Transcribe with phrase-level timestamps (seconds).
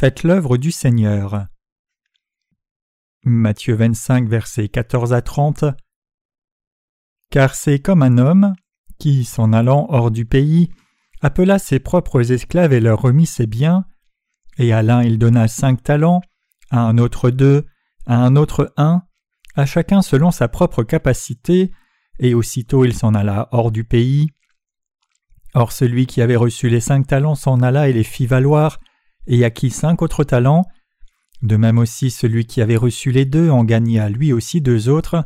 [0.00, 1.44] Faites l'œuvre du Seigneur.
[3.22, 5.66] Matthieu 25, versets 14 à 30.
[7.30, 8.54] Car c'est comme un homme
[8.98, 10.70] qui, s'en allant hors du pays,
[11.20, 13.84] appela ses propres esclaves et leur remit ses biens,
[14.56, 16.22] et à l'un il donna cinq talents,
[16.70, 17.66] à un autre deux,
[18.06, 19.02] à un autre un,
[19.54, 21.72] à chacun selon sa propre capacité,
[22.18, 24.30] et aussitôt il s'en alla hors du pays.
[25.52, 28.80] Or celui qui avait reçu les cinq talents s'en alla et les fit valoir,
[29.30, 30.66] et acquit cinq autres talents.
[31.40, 35.24] De même aussi celui qui avait reçu les deux en gagna lui aussi deux autres.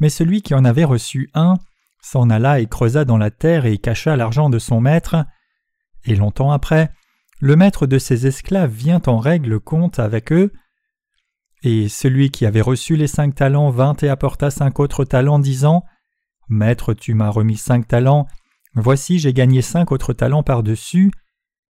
[0.00, 1.54] Mais celui qui en avait reçu un
[2.02, 5.26] s'en alla et creusa dans la terre et cacha l'argent de son maître.
[6.04, 6.90] Et longtemps après,
[7.38, 10.52] le maître de ses esclaves vient en règle compte avec eux.
[11.62, 15.84] Et celui qui avait reçu les cinq talents vint et apporta cinq autres talents, disant
[16.48, 18.26] Maître, tu m'as remis cinq talents,
[18.74, 21.10] voici j'ai gagné cinq autres talents par-dessus.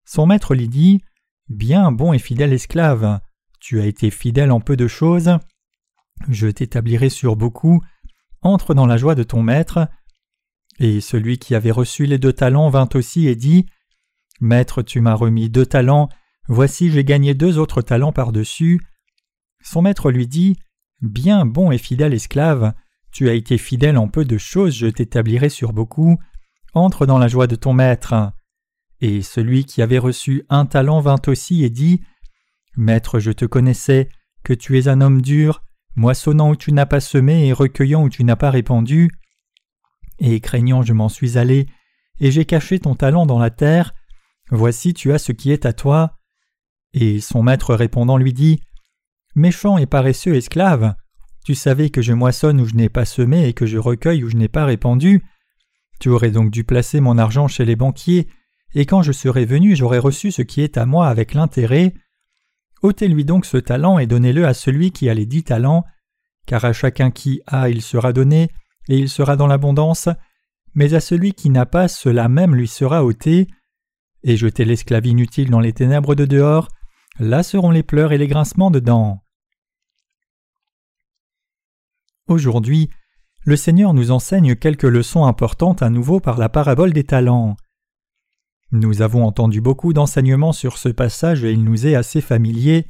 [0.05, 1.01] Son maître lui dit
[1.49, 3.19] Bien bon et fidèle esclave,
[3.59, 5.37] tu as été fidèle en peu de choses,
[6.27, 7.81] je t'établirai sur beaucoup,
[8.41, 9.87] entre dans la joie de ton maître.
[10.79, 13.67] Et celui qui avait reçu les deux talents vint aussi et dit
[14.41, 16.09] Maître, tu m'as remis deux talents,
[16.47, 18.81] voici j'ai gagné deux autres talents par-dessus.
[19.63, 20.57] Son maître lui dit
[21.01, 22.73] Bien bon et fidèle esclave,
[23.11, 26.17] tu as été fidèle en peu de choses, je t'établirai sur beaucoup,
[26.73, 28.33] entre dans la joie de ton maître.
[29.07, 32.01] Et celui qui avait reçu un talent vint aussi et dit
[32.75, 34.09] Maître, je te connaissais,
[34.43, 35.61] que tu es un homme dur,
[35.95, 39.11] moissonnant où tu n'as pas semé et recueillant où tu n'as pas répandu.
[40.17, 41.67] Et craignant, je m'en suis allé,
[42.19, 43.93] et j'ai caché ton talent dans la terre.
[44.49, 46.17] Voici, tu as ce qui est à toi.
[46.93, 48.59] Et son maître répondant lui dit
[49.35, 50.95] Méchant et paresseux esclave,
[51.45, 54.31] tu savais que je moissonne où je n'ai pas semé et que je recueille où
[54.31, 55.23] je n'ai pas répandu.
[55.99, 58.27] Tu aurais donc dû placer mon argent chez les banquiers,
[58.75, 61.93] et quand je serai venu j'aurai reçu ce qui est à moi avec l'intérêt.
[62.81, 65.85] ôtez-lui donc ce talent et donnez-le à celui qui a les dix talents,
[66.45, 68.49] car à chacun qui a il sera donné,
[68.87, 70.09] et il sera dans l'abondance,
[70.75, 73.47] mais à celui qui n'a pas cela même lui sera ôté.
[74.23, 76.67] Et jetez l'esclave inutile dans les ténèbres de dehors,
[77.19, 79.23] là seront les pleurs et les grincements dedans.
[82.27, 82.89] Aujourd'hui,
[83.43, 87.55] le Seigneur nous enseigne quelques leçons importantes à nouveau par la parabole des talents.
[88.71, 92.87] Nous avons entendu beaucoup d'enseignements sur ce passage et il nous est assez familier.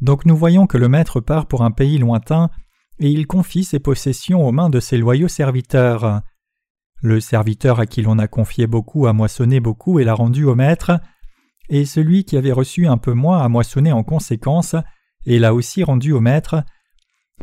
[0.00, 2.50] Donc nous voyons que le maître part pour un pays lointain
[2.98, 6.22] et il confie ses possessions aux mains de ses loyaux serviteurs.
[7.02, 10.54] Le serviteur à qui l'on a confié beaucoup a moissonné beaucoup et l'a rendu au
[10.54, 11.00] maître,
[11.68, 14.76] et celui qui avait reçu un peu moins a moissonné en conséquence
[15.26, 16.62] et l'a aussi rendu au maître.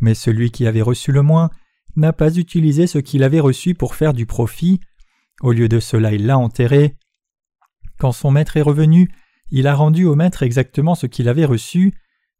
[0.00, 1.50] Mais celui qui avait reçu le moins
[1.96, 4.80] n'a pas utilisé ce qu'il avait reçu pour faire du profit.
[5.42, 6.96] Au lieu de cela, il l'a enterré
[8.00, 9.10] quand son maître est revenu,
[9.50, 11.92] il a rendu au maître exactement ce qu'il avait reçu,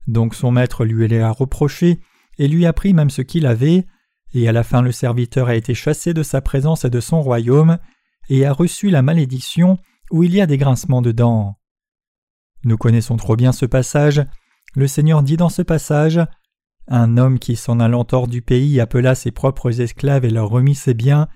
[0.06, 2.00] donc son maître lui l'a reproché
[2.38, 3.86] et lui a pris même ce qu'il avait,
[4.32, 7.20] et à la fin le serviteur a été chassé de sa présence et de son
[7.20, 7.78] royaume,
[8.30, 9.78] et a reçu la malédiction
[10.10, 11.58] où il y a des grincements dedans.
[12.64, 14.24] Nous connaissons trop bien ce passage.
[14.74, 16.20] Le Seigneur dit dans ce passage
[16.88, 20.74] Un homme qui s'en allant hors du pays appela ses propres esclaves et leur remit
[20.74, 21.28] ses biens,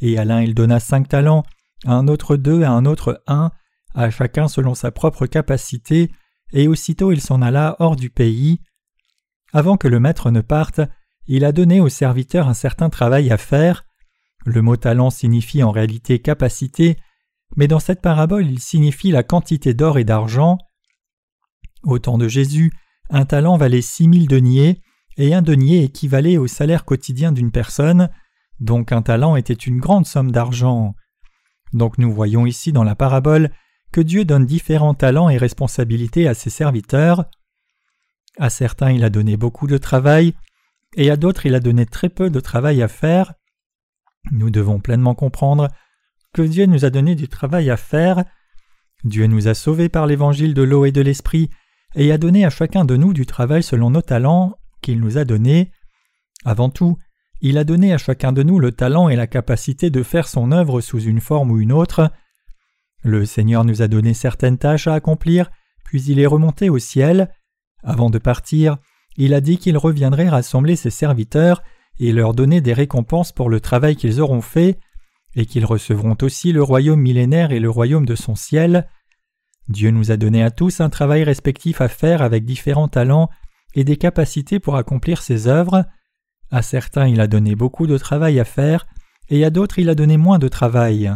[0.00, 1.44] et à l'un il donna cinq talents,
[1.86, 3.50] à un autre deux, à un autre un,
[3.94, 6.10] à chacun selon sa propre capacité,
[6.52, 8.60] et aussitôt il s'en alla hors du pays.
[9.52, 10.80] Avant que le maître ne parte,
[11.26, 13.84] il a donné au serviteur un certain travail à faire.
[14.44, 16.96] Le mot talent signifie en réalité capacité,
[17.56, 20.58] mais dans cette parabole il signifie la quantité d'or et d'argent.
[21.82, 22.72] Au temps de Jésus,
[23.10, 24.80] un talent valait six mille deniers,
[25.16, 28.10] et un denier équivalait au salaire quotidien d'une personne,
[28.60, 30.94] donc un talent était une grande somme d'argent.
[31.72, 33.50] Donc nous voyons ici dans la parabole
[34.00, 37.24] Dieu donne différents talents et responsabilités à ses serviteurs.
[38.38, 40.34] À certains il a donné beaucoup de travail,
[40.96, 43.34] et à d'autres il a donné très peu de travail à faire.
[44.30, 45.68] Nous devons pleinement comprendre
[46.32, 48.24] que Dieu nous a donné du travail à faire.
[49.04, 51.50] Dieu nous a sauvés par l'évangile de l'eau et de l'esprit,
[51.94, 55.24] et a donné à chacun de nous du travail selon nos talents qu'il nous a
[55.24, 55.70] donnés.
[56.44, 56.98] Avant tout,
[57.40, 60.50] il a donné à chacun de nous le talent et la capacité de faire son
[60.50, 62.10] œuvre sous une forme ou une autre.
[63.04, 65.50] Le Seigneur nous a donné certaines tâches à accomplir,
[65.84, 67.30] puis il est remonté au ciel.
[67.82, 68.78] Avant de partir,
[69.18, 71.62] il a dit qu'il reviendrait rassembler ses serviteurs
[72.00, 74.78] et leur donner des récompenses pour le travail qu'ils auront fait,
[75.36, 78.88] et qu'ils recevront aussi le royaume millénaire et le royaume de son ciel.
[79.68, 83.28] Dieu nous a donné à tous un travail respectif à faire avec différents talents
[83.74, 85.84] et des capacités pour accomplir ses œuvres.
[86.50, 88.86] À certains il a donné beaucoup de travail à faire,
[89.28, 91.12] et à d'autres il a donné moins de travail.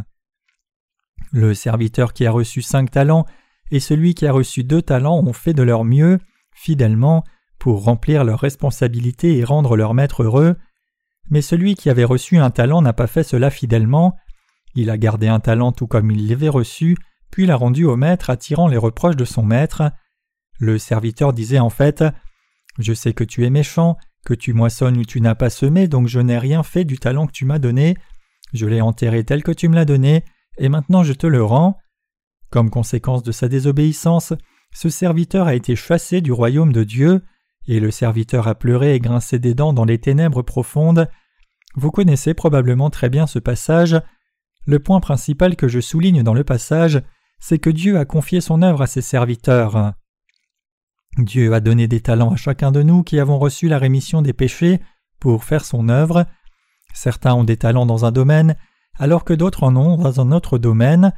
[1.32, 3.26] Le serviteur qui a reçu cinq talents
[3.70, 6.19] et celui qui a reçu deux talents ont fait de leur mieux,
[6.54, 7.25] fidèlement,
[7.58, 10.56] pour remplir leurs responsabilités et rendre leur maître heureux.
[11.30, 14.16] Mais celui qui avait reçu un talent n'a pas fait cela fidèlement.
[14.75, 16.96] Il a gardé un talent tout comme il l'avait reçu,
[17.30, 19.82] puis l'a rendu au maître, attirant les reproches de son maître.
[20.58, 22.04] Le serviteur disait en fait
[22.78, 26.08] Je sais que tu es méchant, que tu moissonnes où tu n'as pas semé, donc
[26.08, 27.96] je n'ai rien fait du talent que tu m'as donné.
[28.54, 30.25] Je l'ai enterré tel que tu me l'as donné,
[30.58, 31.78] et maintenant je te le rends.
[32.50, 34.32] Comme conséquence de sa désobéissance,
[34.72, 37.22] ce serviteur a été chassé du royaume de Dieu,
[37.66, 41.08] et le serviteur a pleuré et grincé des dents dans les ténèbres profondes.
[41.75, 44.00] Vous connaissez probablement très bien ce passage.
[44.66, 47.02] Le point principal que je souligne dans le passage,
[47.38, 49.93] c'est que Dieu a confié son œuvre à ses serviteurs.
[51.19, 54.32] Dieu a donné des talents à chacun de nous qui avons reçu la rémission des
[54.32, 54.81] péchés
[55.20, 56.26] pour faire son œuvre.
[56.94, 58.56] Certains ont des talents dans un domaine,
[58.98, 61.12] alors que d'autres en ont dans un autre domaine.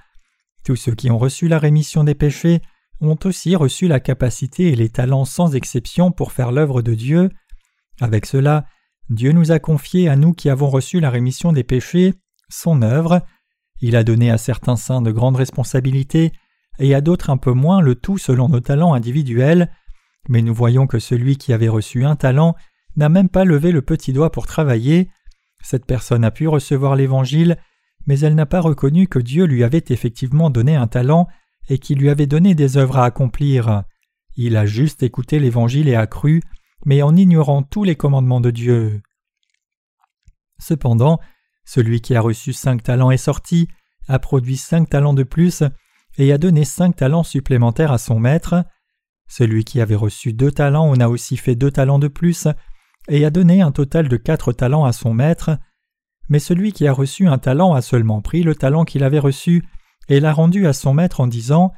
[0.64, 2.60] Tous ceux qui ont reçu la rémission des péchés
[3.00, 7.30] ont aussi reçu la capacité et les talents sans exception pour faire l'œuvre de Dieu.
[8.00, 8.66] Avec cela,
[9.08, 12.14] Dieu nous a confié à nous qui avons reçu la rémission des péchés
[12.50, 13.22] son œuvre.
[13.80, 16.32] Il a donné à certains saints de grandes responsabilités
[16.78, 19.70] et à d'autres un peu moins le tout selon nos talents individuels,
[20.28, 22.54] mais nous voyons que celui qui avait reçu un talent
[22.96, 25.08] n'a même pas levé le petit doigt pour travailler.
[25.62, 27.58] Cette personne a pu recevoir l'Évangile,
[28.06, 31.28] mais elle n'a pas reconnu que Dieu lui avait effectivement donné un talent
[31.68, 33.84] et qu'il lui avait donné des œuvres à accomplir.
[34.36, 36.42] Il a juste écouté l'Évangile et a cru,
[36.84, 39.02] mais en ignorant tous les commandements de Dieu.
[40.58, 41.20] Cependant,
[41.64, 43.68] celui qui a reçu cinq talents est sorti,
[44.08, 45.62] a produit cinq talents de plus,
[46.18, 48.64] et a donné cinq talents supplémentaires à son maître.
[49.28, 52.48] Celui qui avait reçu deux talents en a aussi fait deux talents de plus,
[53.08, 55.58] et a donné un total de quatre talents à son maître.
[56.30, 59.64] Mais celui qui a reçu un talent a seulement pris le talent qu'il avait reçu
[60.08, 61.72] et l'a rendu à son maître en disant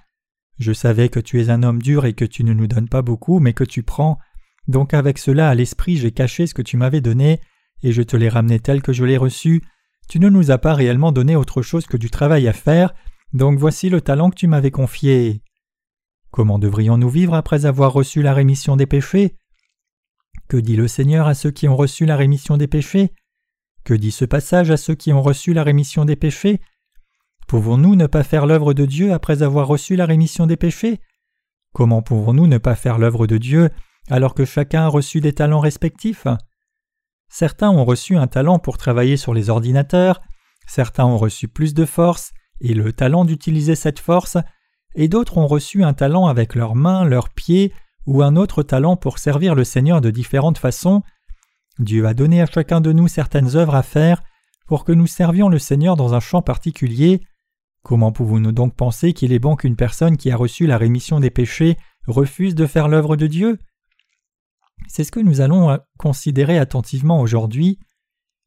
[0.58, 3.02] Je savais que tu es un homme dur et que tu ne nous donnes pas
[3.02, 4.18] beaucoup, mais que tu prends.
[4.68, 7.40] Donc avec cela à l'esprit j'ai caché ce que tu m'avais donné,
[7.82, 9.62] et je te l'ai ramené tel que je l'ai reçu.
[10.08, 12.94] Tu ne nous as pas réellement donné autre chose que du travail à faire,
[13.32, 15.42] donc voici le talent que tu m'avais confié.
[16.30, 19.36] Comment devrions-nous vivre après avoir reçu la rémission des péchés?
[20.48, 23.12] Que dit le Seigneur à ceux qui ont reçu la rémission des péchés?
[23.84, 26.60] Que dit ce passage à ceux qui ont reçu la rémission des péchés?
[27.48, 31.00] Pouvons-nous ne pas faire l'œuvre de Dieu après avoir reçu la rémission des péchés?
[31.72, 33.70] Comment pouvons-nous ne pas faire l'œuvre de Dieu
[34.08, 36.26] alors que chacun a reçu des talents respectifs?
[37.28, 40.20] Certains ont reçu un talent pour travailler sur les ordinateurs,
[40.66, 44.36] certains ont reçu plus de force et le talent d'utiliser cette force,
[44.94, 47.72] et d'autres ont reçu un talent avec leurs mains, leurs pieds,
[48.06, 51.02] ou un autre talent pour servir le Seigneur de différentes façons.
[51.78, 54.22] Dieu a donné à chacun de nous certaines œuvres à faire
[54.66, 57.20] pour que nous servions le Seigneur dans un champ particulier.
[57.82, 61.30] Comment pouvons-nous donc penser qu'il est bon qu'une personne qui a reçu la rémission des
[61.30, 61.76] péchés
[62.06, 63.58] refuse de faire l'œuvre de Dieu?
[64.86, 67.78] C'est ce que nous allons considérer attentivement aujourd'hui.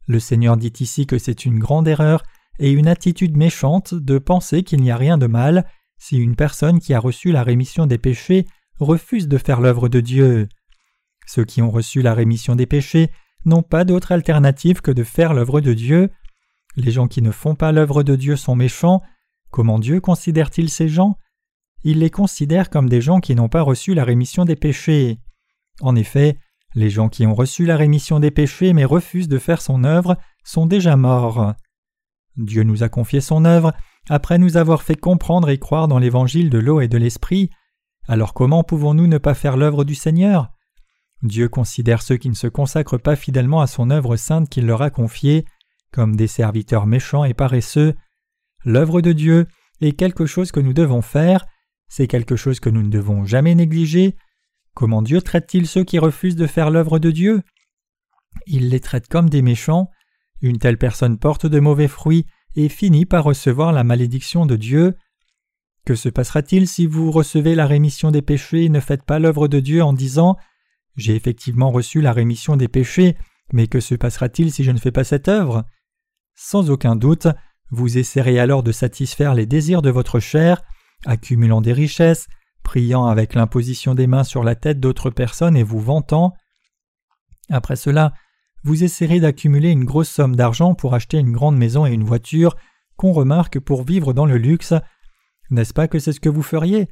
[0.07, 2.23] Le Seigneur dit ici que c'est une grande erreur
[2.59, 5.65] et une attitude méchante de penser qu'il n'y a rien de mal
[5.97, 8.45] si une personne qui a reçu la rémission des péchés
[8.79, 10.47] refuse de faire l'œuvre de Dieu.
[11.25, 13.09] Ceux qui ont reçu la rémission des péchés
[13.45, 16.09] n'ont pas d'autre alternative que de faire l'œuvre de Dieu.
[16.75, 19.01] Les gens qui ne font pas l'œuvre de Dieu sont méchants.
[19.51, 21.17] Comment Dieu considère-t-il ces gens?
[21.83, 25.19] Il les considère comme des gens qui n'ont pas reçu la rémission des péchés.
[25.81, 26.37] En effet,
[26.73, 30.17] les gens qui ont reçu la rémission des péchés mais refusent de faire son œuvre
[30.43, 31.53] sont déjà morts.
[32.37, 33.73] Dieu nous a confié son œuvre
[34.09, 37.49] après nous avoir fait comprendre et croire dans l'évangile de l'eau et de l'esprit.
[38.07, 40.54] Alors comment pouvons-nous ne pas faire l'œuvre du Seigneur?
[41.27, 44.81] Dieu considère ceux qui ne se consacrent pas fidèlement à son œuvre sainte qu'il leur
[44.81, 45.45] a confiée
[45.91, 47.95] comme des serviteurs méchants et paresseux.
[48.65, 49.47] L'œuvre de Dieu
[49.79, 51.45] est quelque chose que nous devons faire,
[51.87, 54.15] c'est quelque chose que nous ne devons jamais négliger.
[54.73, 57.41] Comment Dieu traite-t-il ceux qui refusent de faire l'œuvre de Dieu?
[58.45, 59.89] Il les traite comme des méchants.
[60.41, 64.95] Une telle personne porte de mauvais fruits et finit par recevoir la malédiction de Dieu.
[65.85, 69.47] Que se passera-t-il si vous recevez la rémission des péchés et ne faites pas l'œuvre
[69.47, 70.35] de Dieu en disant
[70.95, 73.17] J'ai effectivement reçu la rémission des péchés,
[73.53, 75.65] mais que se passera-t-il si je ne fais pas cette œuvre?
[76.35, 77.27] Sans aucun doute,
[77.71, 80.61] vous essaierez alors de satisfaire les désirs de votre chair,
[81.05, 82.27] accumulant des richesses,
[82.63, 86.33] priant avec l'imposition des mains sur la tête d'autres personnes et vous vantant.
[87.49, 88.13] Après cela,
[88.63, 92.55] vous essaierez d'accumuler une grosse somme d'argent pour acheter une grande maison et une voiture
[92.97, 94.73] qu'on remarque pour vivre dans le luxe.
[95.51, 96.87] N'est-ce pas que c'est ce que vous feriez?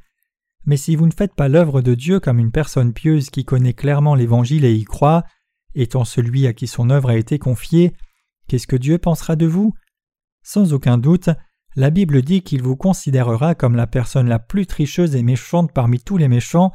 [0.65, 3.73] Mais si vous ne faites pas l'œuvre de Dieu comme une personne pieuse qui connaît
[3.73, 5.23] clairement l'Évangile et y croit,
[5.75, 7.93] étant celui à qui son œuvre a été confiée,
[8.47, 9.73] qu'est-ce que Dieu pensera de vous?
[10.41, 11.29] Sans aucun doute,
[11.75, 15.99] la Bible dit qu'il vous considérera comme la personne la plus tricheuse et méchante parmi
[15.99, 16.71] tous les méchants,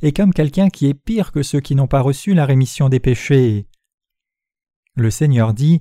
[0.00, 3.00] et comme quelqu'un qui est pire que ceux qui n'ont pas reçu la rémission des
[3.00, 3.66] péchés.
[4.94, 5.80] Le Seigneur dit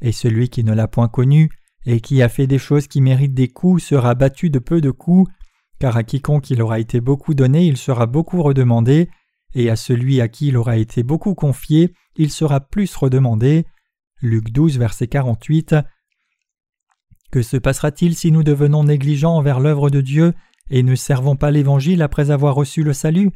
[0.00, 1.50] Et celui qui ne l'a point connu,
[1.86, 4.90] et qui a fait des choses qui méritent des coups, sera battu de peu de
[4.90, 5.30] coups,
[5.78, 9.08] car à quiconque il aura été beaucoup donné, il sera beaucoup redemandé,
[9.54, 13.64] et à celui à qui il aura été beaucoup confié, il sera plus redemandé.
[14.20, 15.76] Luc 12, verset 48.
[17.30, 20.34] Que se passera-t-il si nous devenons négligents envers l'œuvre de Dieu
[20.70, 23.30] et ne servons pas l'Évangile après avoir reçu le salut?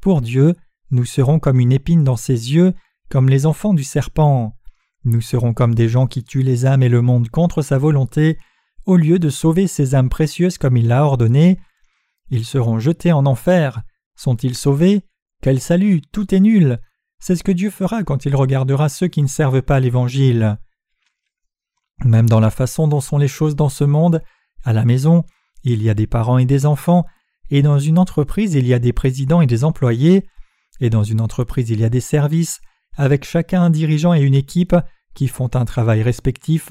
[0.00, 0.54] Pour Dieu,
[0.90, 2.74] nous serons comme une épine dans ses yeux,
[3.08, 4.54] comme les enfants du serpent.
[5.04, 8.38] Nous serons comme des gens qui tuent les âmes et le monde contre sa volonté,
[8.86, 11.58] au lieu de sauver ces âmes précieuses comme il l'a ordonné.
[12.30, 13.82] Ils seront jetés en enfer.
[14.16, 15.02] Sont-ils sauvés?
[15.42, 16.80] Quel salut Tout est nul.
[17.18, 20.58] C'est ce que Dieu fera quand il regardera ceux qui ne servent pas l'Évangile.
[22.04, 24.22] Même dans la façon dont sont les choses dans ce monde,
[24.64, 25.24] à la maison,
[25.64, 27.04] il y a des parents et des enfants,
[27.50, 30.26] et dans une entreprise il y a des présidents et des employés,
[30.80, 32.60] et dans une entreprise il y a des services,
[32.96, 34.76] avec chacun un dirigeant et une équipe
[35.14, 36.70] qui font un travail respectif.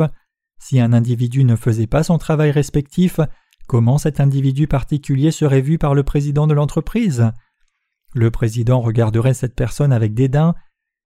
[0.60, 3.20] Si un individu ne faisait pas son travail respectif,
[3.68, 7.32] comment cet individu particulier serait vu par le président de l'entreprise?
[8.14, 10.56] Le président regarderait cette personne avec dédain.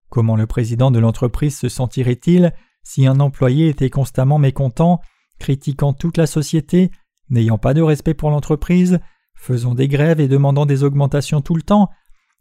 [0.09, 2.53] Comment le président de l'entreprise se sentirait-il
[2.83, 5.01] si un employé était constamment mécontent,
[5.39, 6.91] critiquant toute la société,
[7.29, 8.99] n'ayant pas de respect pour l'entreprise,
[9.35, 11.89] faisant des grèves et demandant des augmentations tout le temps,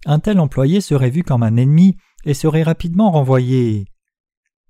[0.07, 3.87] un tel employé serait vu comme un ennemi et serait rapidement renvoyé.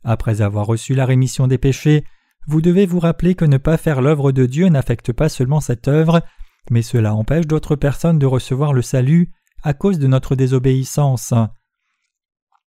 [0.04, 2.04] Après avoir reçu la rémission des péchés,
[2.47, 5.88] vous devez vous rappeler que ne pas faire l'œuvre de Dieu n'affecte pas seulement cette
[5.88, 6.23] œuvre,
[6.71, 9.30] mais cela empêche d'autres personnes de recevoir le salut
[9.62, 11.35] à cause de notre désobéissance.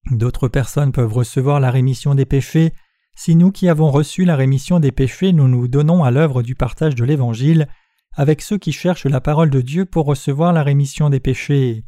[0.10, 2.74] D'autres personnes peuvent recevoir la rémission des péchés
[3.16, 6.56] si nous qui avons reçu la rémission des péchés nous nous donnons à l'œuvre du
[6.56, 7.68] partage de l'Évangile
[8.14, 11.86] avec ceux qui cherchent la parole de Dieu pour recevoir la rémission des péchés.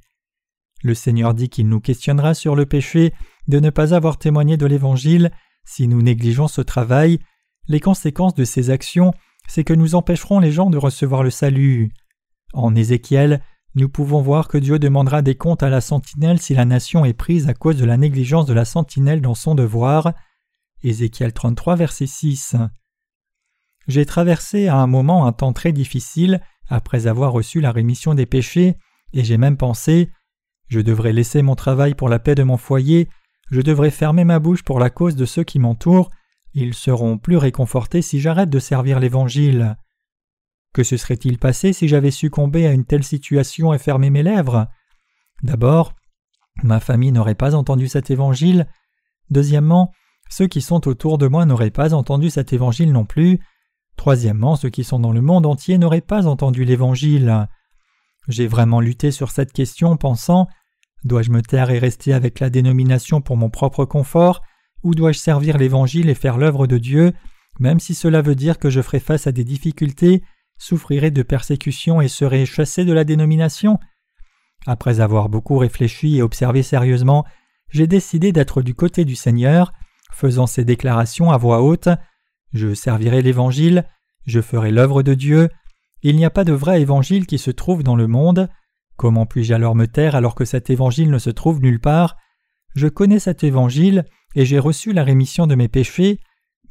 [0.84, 3.14] Le Seigneur dit qu'il nous questionnera sur le péché
[3.48, 5.32] de ne pas avoir témoigné de l'Évangile
[5.66, 7.20] si nous négligeons ce travail.
[7.68, 9.14] Les conséquences de ces actions,
[9.48, 11.92] c'est que nous empêcherons les gens de recevoir le salut.
[12.54, 13.42] En Ézéchiel,
[13.76, 17.14] nous pouvons voir que Dieu demandera des comptes à la sentinelle si la nation est
[17.14, 20.14] prise à cause de la négligence de la sentinelle dans son devoir.
[20.84, 22.56] Ézéchiel 33, verset 6.
[23.88, 28.26] J'ai traversé à un moment un temps très difficile après avoir reçu la rémission des
[28.26, 28.78] péchés,
[29.14, 30.12] et j'ai même pensé
[30.68, 33.10] Je devrais laisser mon travail pour la paix de mon foyer,
[33.52, 36.10] je devrais fermer ma bouche pour la cause de ceux qui m'entourent,
[36.54, 39.78] ils seront plus réconfortés si j'arrête de servir l'Évangile.
[40.74, 44.68] Que se serait-il passé si j'avais succombé à une telle situation et fermé mes lèvres?
[45.44, 45.94] D'abord,
[46.64, 48.68] ma famille n'aurait pas entendu cet Évangile.
[49.30, 49.92] Deuxièmement,
[50.30, 53.40] ceux qui sont autour de moi n'auraient pas entendu cet évangile non plus.
[53.98, 57.48] Troisièmement, ceux qui sont dans le monde entier n'auraient pas entendu l'évangile.
[58.28, 60.48] J'ai vraiment lutté sur cette question pensant
[61.04, 64.42] Dois-je me taire et rester avec la dénomination pour mon propre confort,
[64.84, 67.14] ou dois-je servir l'Évangile et faire l'œuvre de Dieu,
[67.60, 70.24] même si cela veut dire que je ferai face à des difficultés,
[70.58, 73.80] souffrirai de persécutions et serai chassé de la dénomination.
[74.66, 77.26] Après avoir beaucoup réfléchi et observé sérieusement,
[77.70, 79.74] j'ai décidé d'être du côté du Seigneur,
[80.12, 81.90] faisant ces déclarations à voix haute
[82.54, 83.86] Je servirai l'Évangile,
[84.26, 85.50] je ferai l'œuvre de Dieu,
[86.02, 88.50] il n'y a pas de vrai Évangile qui se trouve dans le monde,
[88.98, 92.18] comment puis-je alors me taire alors que cet Évangile ne se trouve nulle part?
[92.76, 96.20] Je connais cet Évangile, et j'ai reçu la rémission de mes péchés,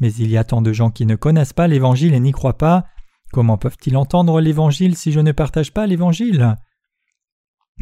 [0.01, 2.59] mais il y a tant de gens qui ne connaissent pas l'Évangile et n'y croient
[2.59, 2.87] pas,
[3.33, 6.57] comment peuvent-ils entendre l'Évangile si je ne partage pas l'Évangile?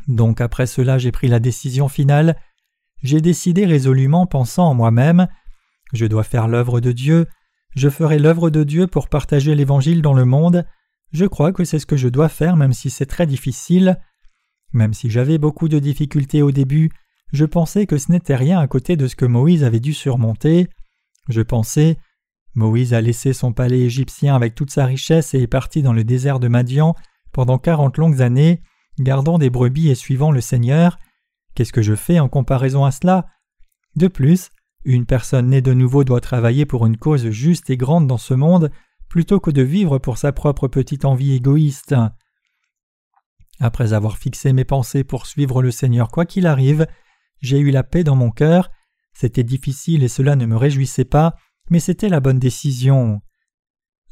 [0.07, 2.37] Donc après cela j'ai pris la décision finale,
[3.03, 5.27] j'ai décidé résolument pensant en moi-même
[5.93, 7.27] je dois faire l'œuvre de Dieu,
[7.75, 10.65] je ferai l'œuvre de Dieu pour partager l'Évangile dans le monde,
[11.13, 13.99] je crois que c'est ce que je dois faire même si c'est très difficile.
[14.73, 16.91] Même si j'avais beaucoup de difficultés au début,
[17.33, 20.69] je pensais que ce n'était rien à côté de ce que Moïse avait dû surmonter.
[21.29, 21.97] Je pensais
[22.55, 26.05] Moïse a laissé son palais égyptien avec toute sa richesse et est parti dans le
[26.05, 26.95] désert de Madian
[27.33, 28.61] pendant quarante longues années,
[28.99, 30.99] gardant des brebis et suivant le Seigneur.
[31.55, 33.27] Qu'est-ce que je fais en comparaison à cela?
[33.97, 34.51] De plus,
[34.85, 38.35] une personne née de nouveau doit travailler pour une cause juste et grande dans ce
[38.35, 38.71] monde
[39.09, 41.95] plutôt que de vivre pour sa propre petite envie égoïste.
[43.59, 46.87] Après avoir fixé mes pensées pour suivre le Seigneur quoi qu'il arrive,
[47.41, 48.71] j'ai eu la paix dans mon cœur.
[49.13, 51.35] C'était difficile et cela ne me réjouissait pas,
[51.69, 53.21] mais c'était la bonne décision.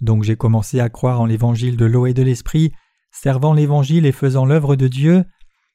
[0.00, 2.72] Donc j'ai commencé à croire en l'évangile de l'eau et de l'esprit,
[3.10, 5.24] servant l'évangile et faisant l'œuvre de Dieu.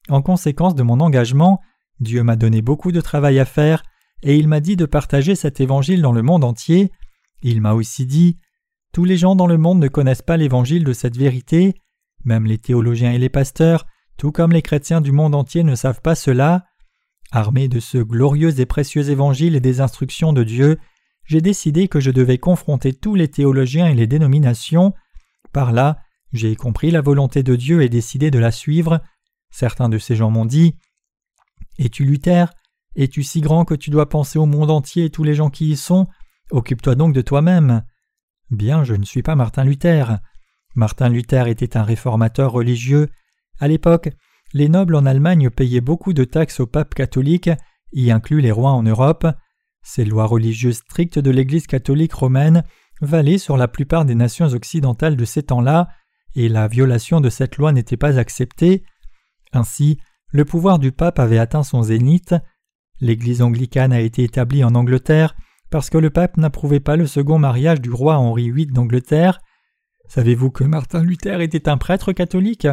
[0.09, 1.61] En conséquence de mon engagement,
[1.99, 3.83] Dieu m'a donné beaucoup de travail à faire,
[4.21, 6.91] et il m'a dit de partager cet évangile dans le monde entier.
[7.41, 8.37] Il m'a aussi dit
[8.93, 11.75] Tous les gens dans le monde ne connaissent pas l'évangile de cette vérité,
[12.23, 13.85] même les théologiens et les pasteurs,
[14.17, 16.65] tout comme les chrétiens du monde entier ne savent pas cela.
[17.35, 20.77] Armé de ce glorieux et précieux évangile et des instructions de Dieu,
[21.25, 24.93] j'ai décidé que je devais confronter tous les théologiens et les dénominations.
[25.51, 25.97] Par là,
[26.31, 29.01] j'ai compris la volonté de Dieu et décidé de la suivre.
[29.49, 30.75] Certains de ces gens m'ont dit
[31.79, 32.53] Es-tu Luther?
[32.95, 35.71] Es-tu si grand que tu dois penser au monde entier et tous les gens qui
[35.71, 36.05] y sont?
[36.51, 37.83] Occupe-toi donc de toi-même.
[38.51, 40.19] Bien, je ne suis pas Martin Luther.
[40.75, 43.09] Martin Luther était un réformateur religieux.
[43.59, 44.09] À l'époque,
[44.53, 47.49] les nobles en Allemagne payaient beaucoup de taxes au pape catholique,
[47.91, 49.27] y inclus les rois en Europe.
[49.81, 52.63] Ces lois religieuses strictes de l'Église catholique romaine
[53.01, 55.89] valaient sur la plupart des nations occidentales de ces temps-là,
[56.35, 58.83] et la violation de cette loi n'était pas acceptée.
[59.51, 59.99] Ainsi,
[60.31, 62.33] le pouvoir du pape avait atteint son zénith.
[63.01, 65.35] L'Église anglicane a été établie en Angleterre
[65.69, 69.41] parce que le pape n'approuvait pas le second mariage du roi Henri VIII d'Angleterre.
[70.07, 72.67] Savez-vous que Martin Luther était un prêtre catholique?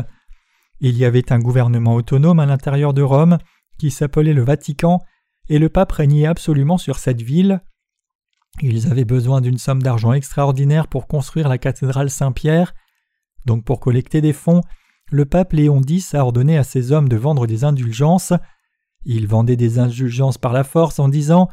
[0.80, 3.38] Il y avait un gouvernement autonome à l'intérieur de Rome
[3.78, 5.00] qui s'appelait le Vatican,
[5.48, 7.62] et le pape régnait absolument sur cette ville.
[8.60, 12.74] Ils avaient besoin d'une somme d'argent extraordinaire pour construire la cathédrale Saint-Pierre.
[13.46, 14.60] Donc pour collecter des fonds,
[15.10, 18.32] le pape Léon X a ordonné à ses hommes de vendre des indulgences.
[19.04, 21.48] Ils vendaient des indulgences par la force en disant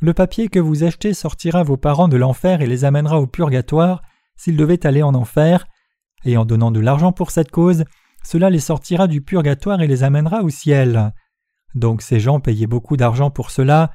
[0.00, 4.02] le papier que vous achetez sortira vos parents de l'enfer et les amènera au purgatoire
[4.36, 5.66] s'ils devaient aller en enfer,
[6.24, 7.84] et en donnant de l'argent pour cette cause,
[8.24, 11.12] cela les sortira du purgatoire et les amènera au ciel.
[11.74, 13.92] Donc ces gens payaient beaucoup d'argent pour cela.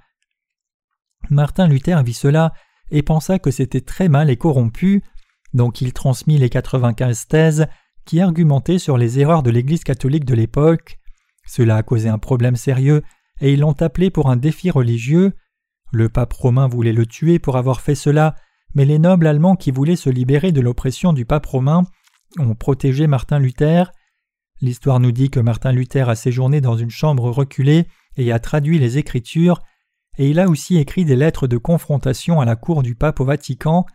[1.30, 2.54] Martin Luther vit cela
[2.92, 5.04] et pensa que c'était très mal et corrompu,
[5.54, 7.68] donc il transmit les 95 thèses
[8.06, 11.00] qui argumentaient sur les erreurs de l'Église catholique de l'époque.
[11.46, 13.04] Cela a causé un problème sérieux
[13.42, 15.34] et ils l'ont appelé pour un défi religieux.
[15.92, 18.36] Le pape romain voulait le tuer pour avoir fait cela,
[18.76, 21.84] mais les nobles allemands qui voulaient se libérer de l'oppression du pape romain
[22.38, 23.92] ont protégé Martin Luther.
[24.62, 28.78] L'histoire nous dit que Martin Luther a séjourné dans une chambre reculée et a traduit
[28.78, 29.62] les Écritures,
[30.18, 33.26] et il a aussi écrit des lettres de confrontation à la cour du pape au
[33.26, 33.86] Vatican.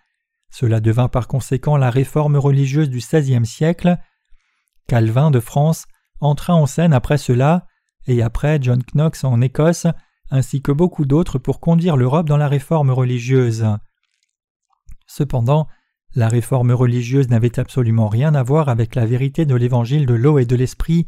[0.50, 3.98] Cela devint par conséquent la réforme religieuse du XVIe siècle.
[4.86, 5.84] Calvin de France
[6.20, 7.66] entra en scène après cela,
[8.06, 9.86] et après John Knox en Écosse,
[10.30, 13.66] ainsi que beaucoup d'autres pour conduire l'Europe dans la réforme religieuse.
[15.06, 15.68] Cependant,
[16.14, 20.38] la réforme religieuse n'avait absolument rien à voir avec la vérité de l'évangile de l'eau
[20.38, 21.06] et de l'esprit.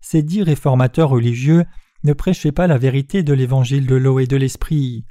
[0.00, 1.64] Ces dix réformateurs religieux
[2.04, 5.04] ne prêchaient pas la vérité de l'évangile de l'eau et de l'esprit.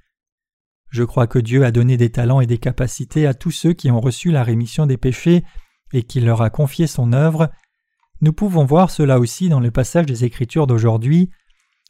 [0.90, 3.92] Je crois que Dieu a donné des talents et des capacités à tous ceux qui
[3.92, 5.44] ont reçu la rémission des péchés
[5.94, 7.52] et qu'il leur a confié son œuvre.
[8.22, 11.30] Nous pouvons voir cela aussi dans le passage des Écritures d'aujourd'hui.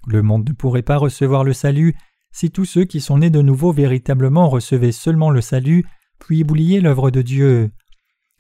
[0.08, 1.96] Le monde ne pourrait pas recevoir le salut
[2.32, 5.86] si tous ceux qui sont nés de nouveau véritablement recevaient seulement le salut,
[6.20, 7.72] puis oubliaient l'œuvre de Dieu.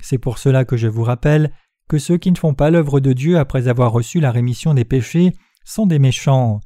[0.01, 1.51] C'est pour cela que je vous rappelle
[1.87, 4.85] que ceux qui ne font pas l'œuvre de Dieu après avoir reçu la rémission des
[4.85, 5.33] péchés
[5.65, 6.61] sont des méchants.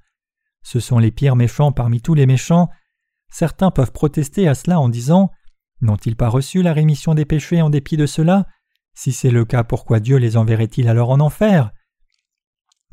[0.64, 2.70] Ce sont les pires méchants parmi tous les méchants.
[3.32, 5.32] Certains peuvent protester à cela en disant
[5.82, 8.46] N'ont-ils pas reçu la rémission des péchés en dépit de cela?
[8.94, 11.72] Si c'est le cas, pourquoi Dieu les enverrait-il alors en enfer?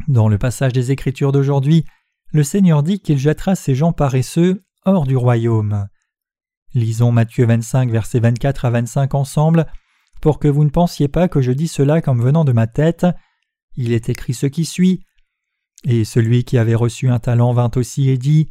[0.09, 1.85] Dans le passage des Écritures d'aujourd'hui,
[2.33, 5.89] le Seigneur dit qu'il jettera ces gens paresseux hors du royaume.
[6.75, 9.67] Lisons Matthieu 25, versets 24 à 25 ensemble,
[10.21, 13.07] pour que vous ne pensiez pas que je dis cela comme venant de ma tête.
[13.77, 15.05] Il est écrit ce qui suit.
[15.85, 18.51] Et celui qui avait reçu un talent vint aussi et dit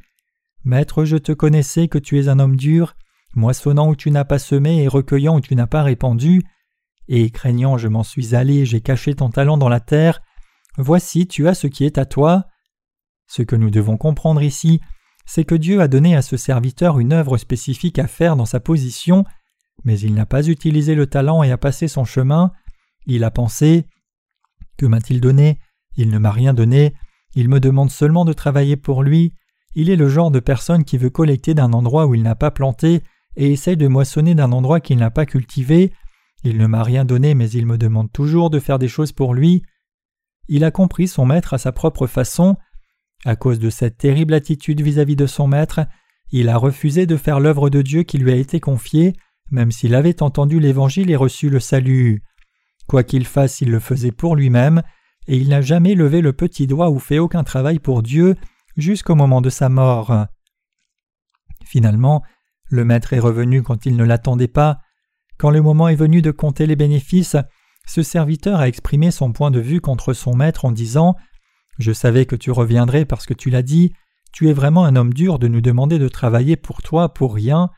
[0.63, 2.95] Maître, je te connaissais que tu es un homme dur,
[3.35, 6.43] moissonnant où tu n'as pas semé et recueillant où tu n'as pas répandu.
[7.07, 10.21] Et craignant, je m'en suis allé, j'ai caché ton talent dans la terre.
[10.77, 12.45] Voici, tu as ce qui est à toi.
[13.27, 14.81] Ce que nous devons comprendre ici,
[15.29, 18.59] c'est que Dieu a donné à ce serviteur une œuvre spécifique à faire dans sa
[18.59, 19.25] position,
[19.83, 22.51] mais il n'a pas utilisé le talent et a passé son chemin.
[23.05, 23.85] Il a pensé
[24.79, 25.59] Que m'a-t-il donné?
[25.95, 26.95] Il ne m'a rien donné.
[27.35, 29.35] Il me demande seulement de travailler pour lui.
[29.75, 32.49] Il est le genre de personne qui veut collecter d'un endroit où il n'a pas
[32.49, 33.03] planté
[33.35, 35.93] et essaye de moissonner d'un endroit qu'il n'a pas cultivé.
[36.43, 39.35] Il ne m'a rien donné, mais il me demande toujours de faire des choses pour
[39.35, 39.61] lui
[40.49, 42.57] il a compris son maître à sa propre façon.
[43.25, 45.81] À cause de cette terrible attitude vis-à-vis de son maître,
[46.31, 49.13] il a refusé de faire l'œuvre de Dieu qui lui a été confiée,
[49.51, 52.23] même s'il avait entendu l'Évangile et reçu le salut.
[52.87, 54.83] Quoi qu'il fasse, il le faisait pour lui-même,
[55.27, 58.35] et il n'a jamais levé le petit doigt ou fait aucun travail pour Dieu
[58.77, 60.27] jusqu'au moment de sa mort.
[61.65, 62.23] Finalement,
[62.69, 64.79] le maître est revenu quand il ne l'attendait pas.
[65.37, 67.37] Quand le moment est venu de compter les bénéfices,
[67.85, 71.15] ce serviteur a exprimé son point de vue contre son maître en disant
[71.79, 73.93] Je savais que tu reviendrais parce que tu l'as dit,
[74.31, 77.69] tu es vraiment un homme dur de nous demander de travailler pour toi pour rien.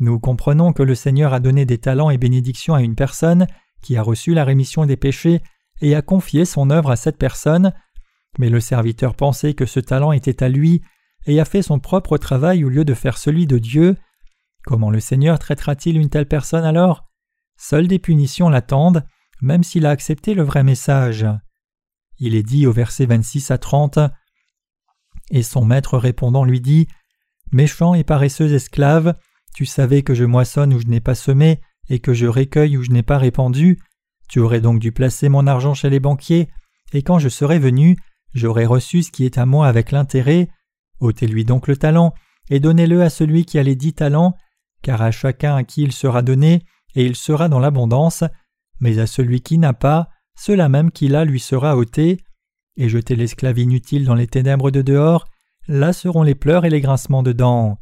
[0.00, 3.46] Nous comprenons que le Seigneur a donné des talents et bénédictions à une personne
[3.82, 5.42] qui a reçu la rémission des péchés
[5.80, 7.72] et a confié son œuvre à cette personne,
[8.38, 10.82] mais le serviteur pensait que ce talent était à lui
[11.26, 13.96] et a fait son propre travail au lieu de faire celui de Dieu.
[14.64, 17.04] Comment le Seigneur traitera-t-il une telle personne alors?
[17.56, 19.04] Seules des punitions l'attendent,
[19.42, 21.26] même s'il a accepté le vrai message.
[22.18, 23.98] Il est dit au verset 26 à 30
[25.30, 26.88] Et son maître répondant lui dit
[27.52, 29.14] Méchant et paresseux esclave,
[29.54, 32.82] tu savais que je moissonne où je n'ai pas semé et que je récueille où
[32.82, 33.78] je n'ai pas répandu.
[34.28, 36.48] Tu aurais donc dû placer mon argent chez les banquiers,
[36.92, 37.96] et quand je serais venu,
[38.34, 40.48] j'aurais reçu ce qui est à moi avec l'intérêt.
[41.00, 42.12] ôtez-lui donc le talent,
[42.50, 44.36] et donnez-le à celui qui a les dix talents,
[44.82, 48.24] car à chacun à qui il sera donné, et il sera dans l'abondance,
[48.80, 52.18] mais à celui qui n'a pas, cela même qu'il a lui sera ôté,
[52.76, 55.26] et jetez l'esclave inutile dans les ténèbres de dehors,
[55.66, 57.78] là seront les pleurs et les grincements de dents.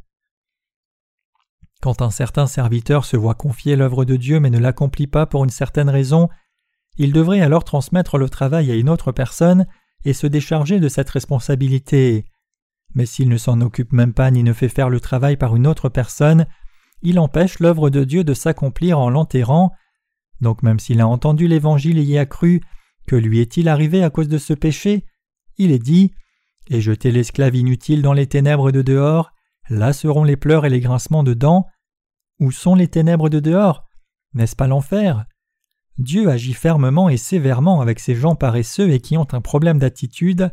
[1.81, 5.43] Quand un certain serviteur se voit confier l'œuvre de Dieu mais ne l'accomplit pas pour
[5.43, 6.29] une certaine raison,
[6.97, 9.67] il devrait alors transmettre le travail à une autre personne
[10.03, 12.25] et se décharger de cette responsabilité.
[12.95, 15.67] Mais s'il ne s'en occupe même pas ni ne fait faire le travail par une
[15.67, 16.47] autre personne,
[17.03, 19.71] il empêche l'œuvre de Dieu de s'accomplir en l'enterrant.
[20.41, 22.61] Donc même s'il a entendu l'Évangile et y a cru,
[23.07, 25.05] que lui est-il arrivé à cause de ce péché
[25.57, 26.13] Il est dit
[26.69, 29.31] Et jetez l'esclave inutile dans les ténèbres de dehors,
[29.69, 31.67] là seront les pleurs et les grincements de dents.
[32.39, 33.85] Où sont les ténèbres de dehors?
[34.33, 35.25] N'est-ce pas l'enfer?
[35.97, 40.51] Dieu agit fermement et sévèrement avec ces gens paresseux et qui ont un problème d'attitude.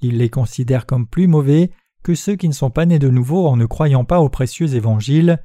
[0.00, 1.70] Il les considère comme plus mauvais
[2.02, 4.74] que ceux qui ne sont pas nés de nouveau en ne croyant pas au précieux
[4.74, 5.42] évangile.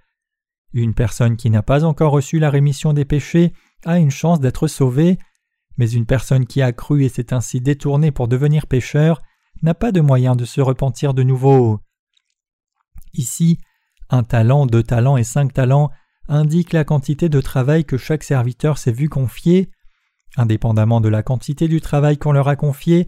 [0.73, 3.53] Une personne qui n'a pas encore reçu la rémission des péchés
[3.85, 5.17] a une chance d'être sauvée,
[5.77, 9.21] mais une personne qui a cru et s'est ainsi détournée pour devenir pécheur
[9.61, 11.79] n'a pas de moyen de se repentir de nouveau.
[13.13, 13.59] Ici,
[14.09, 15.91] un talent, deux talents et cinq talents
[16.27, 19.69] indiquent la quantité de travail que chaque serviteur s'est vu confier.
[20.37, 23.07] Indépendamment de la quantité du travail qu'on leur a confié,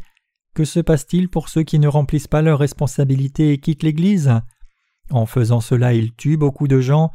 [0.54, 4.32] que se passe-t-il pour ceux qui ne remplissent pas leurs responsabilités et quittent l'Église?
[5.10, 7.12] En faisant cela, ils tuent beaucoup de gens.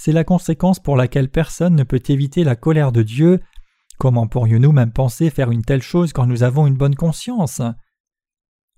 [0.00, 3.40] C'est la conséquence pour laquelle personne ne peut éviter la colère de Dieu.
[3.98, 7.60] Comment pourrions-nous même penser faire une telle chose quand nous avons une bonne conscience?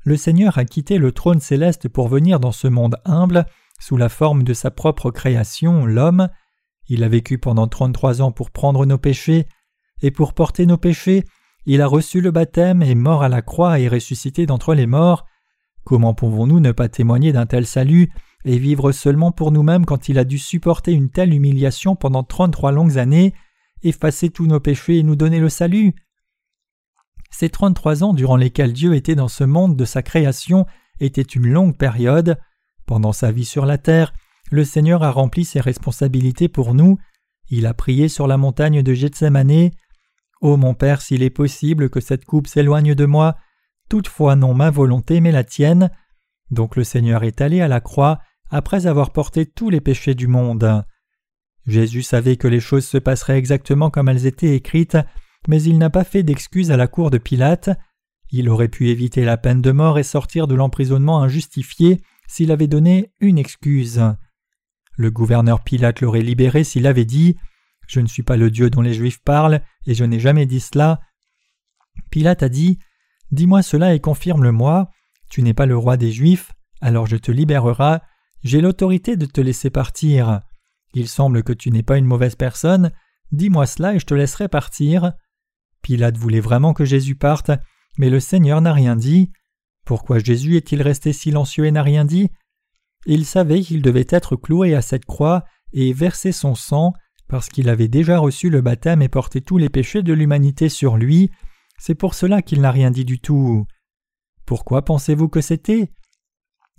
[0.03, 3.45] Le Seigneur a quitté le trône céleste pour venir dans ce monde humble
[3.79, 6.31] sous la forme de sa propre création, l'homme.
[6.89, 9.47] Il a vécu pendant trente-trois ans pour prendre nos péchés,
[10.01, 11.25] et pour porter nos péchés,
[11.67, 15.27] il a reçu le baptême et mort à la croix et ressuscité d'entre les morts.
[15.85, 18.11] Comment pouvons-nous ne pas témoigner d'un tel salut?
[18.45, 22.73] Et vivre seulement pour nous-mêmes quand il a dû supporter une telle humiliation pendant trente-trois
[22.73, 23.35] longues années,
[23.83, 25.95] effacer tous nos péchés et nous donner le salut
[27.31, 30.67] Ces trente-trois ans durant lesquels Dieu était dans ce monde de sa création
[31.01, 32.39] étaient une longue période.
[32.87, 34.13] Pendant sa vie sur la terre,
[34.51, 36.99] le Seigneur a rempli ses responsabilités pour nous.
[37.49, 39.71] Il a prié sur la montagne de Gethsemane.
[40.41, 43.37] Ô mon Père, s'il est possible que cette coupe s'éloigne de moi,
[43.89, 45.91] toutefois non ma volonté mais la tienne.
[46.51, 50.27] Donc le Seigneur est allé à la croix après avoir porté tous les péchés du
[50.27, 50.85] monde.
[51.67, 54.99] Jésus savait que les choses se passeraient exactement comme elles étaient écrites,
[55.49, 57.71] mais il n'a pas fait d'excuses à la cour de Pilate.
[58.31, 62.67] Il aurait pu éviter la peine de mort et sortir de l'emprisonnement injustifié s'il avait
[62.67, 64.03] donné une excuse.
[64.97, 67.37] Le gouverneur Pilate l'aurait libéré s'il avait dit
[67.89, 70.61] Je ne suis pas le Dieu dont les Juifs parlent, et je n'ai jamais dit
[70.61, 71.01] cela.
[72.11, 72.79] Pilate a dit
[73.31, 74.91] Dis-moi cela et confirme-le-moi.
[75.31, 77.99] Tu n'es pas le roi des Juifs, alors je te libérerai.
[78.43, 80.41] J'ai l'autorité de te laisser partir.
[80.95, 82.91] Il semble que tu n'es pas une mauvaise personne.
[83.33, 85.13] Dis-moi cela et je te laisserai partir.
[85.83, 87.51] Pilate voulait vraiment que Jésus parte,
[87.99, 89.31] mais le Seigneur n'a rien dit.
[89.85, 92.31] Pourquoi Jésus est-il resté silencieux et n'a rien dit?
[93.07, 96.93] Il savait qu'il devait être cloué à cette croix et verser son sang,
[97.29, 100.97] parce qu'il avait déjà reçu le baptême et porté tous les péchés de l'humanité sur
[100.97, 101.31] lui.
[101.79, 103.67] C'est pour cela qu'il n'a rien dit du tout.
[104.45, 105.93] Pourquoi pensez-vous que c'était?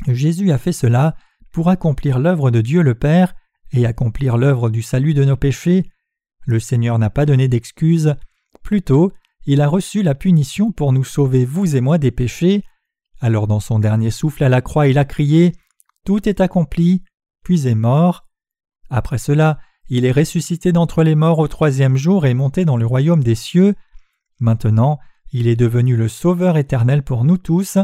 [0.08, 1.16] Jésus a fait cela
[1.52, 3.34] pour accomplir l'œuvre de Dieu le Père
[3.72, 5.90] et accomplir l'œuvre du salut de nos péchés.
[6.46, 8.16] Le Seigneur n'a pas donné d'excuses,
[8.64, 9.14] plutôt
[9.46, 12.64] il a reçu la punition pour nous sauver, vous et moi, des péchés.
[13.20, 15.54] Alors dans son dernier souffle à la croix, il a crié
[16.06, 17.04] Tout est accompli,
[17.44, 18.28] puis est mort.
[18.90, 19.60] Après cela,
[19.90, 23.36] il est ressuscité d'entre les morts au troisième jour et monté dans le royaume des
[23.36, 23.76] cieux.
[24.40, 25.00] Maintenant,
[25.32, 27.78] il est devenu le Sauveur éternel pour nous tous.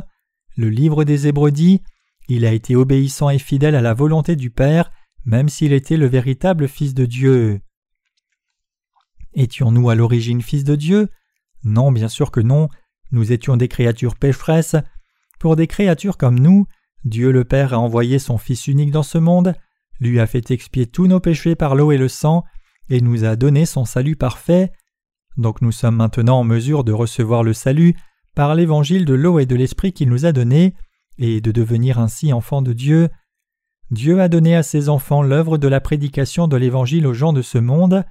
[0.56, 1.82] Le livre des Hébreux dit
[2.28, 4.92] Il a été obéissant et fidèle à la volonté du Père,
[5.26, 7.62] même s'il était le véritable Fils de Dieu.
[9.34, 11.10] Étions-nous à l'origine fils de Dieu?
[11.63, 12.70] Non, bien sûr que non.
[13.12, 14.76] Nous étions des créatures pécheresses,
[15.40, 16.68] pour des créatures comme nous,
[17.06, 19.54] Dieu le Père a envoyé son Fils unique dans ce monde.
[20.00, 22.44] lui a fait expier tous nos péchés par l'eau et le sang,
[22.90, 24.72] et nous a donné son salut parfait.
[25.38, 27.96] Donc nous sommes maintenant en mesure de recevoir le salut
[28.36, 30.74] par l'évangile de l'eau et de l'esprit qu'il nous a donné,
[31.18, 33.10] et de devenir ainsi enfants de Dieu.
[33.92, 37.42] Dieu a donné à ses enfants l'œuvre de la prédication de l'évangile aux gens de
[37.42, 38.04] ce monde.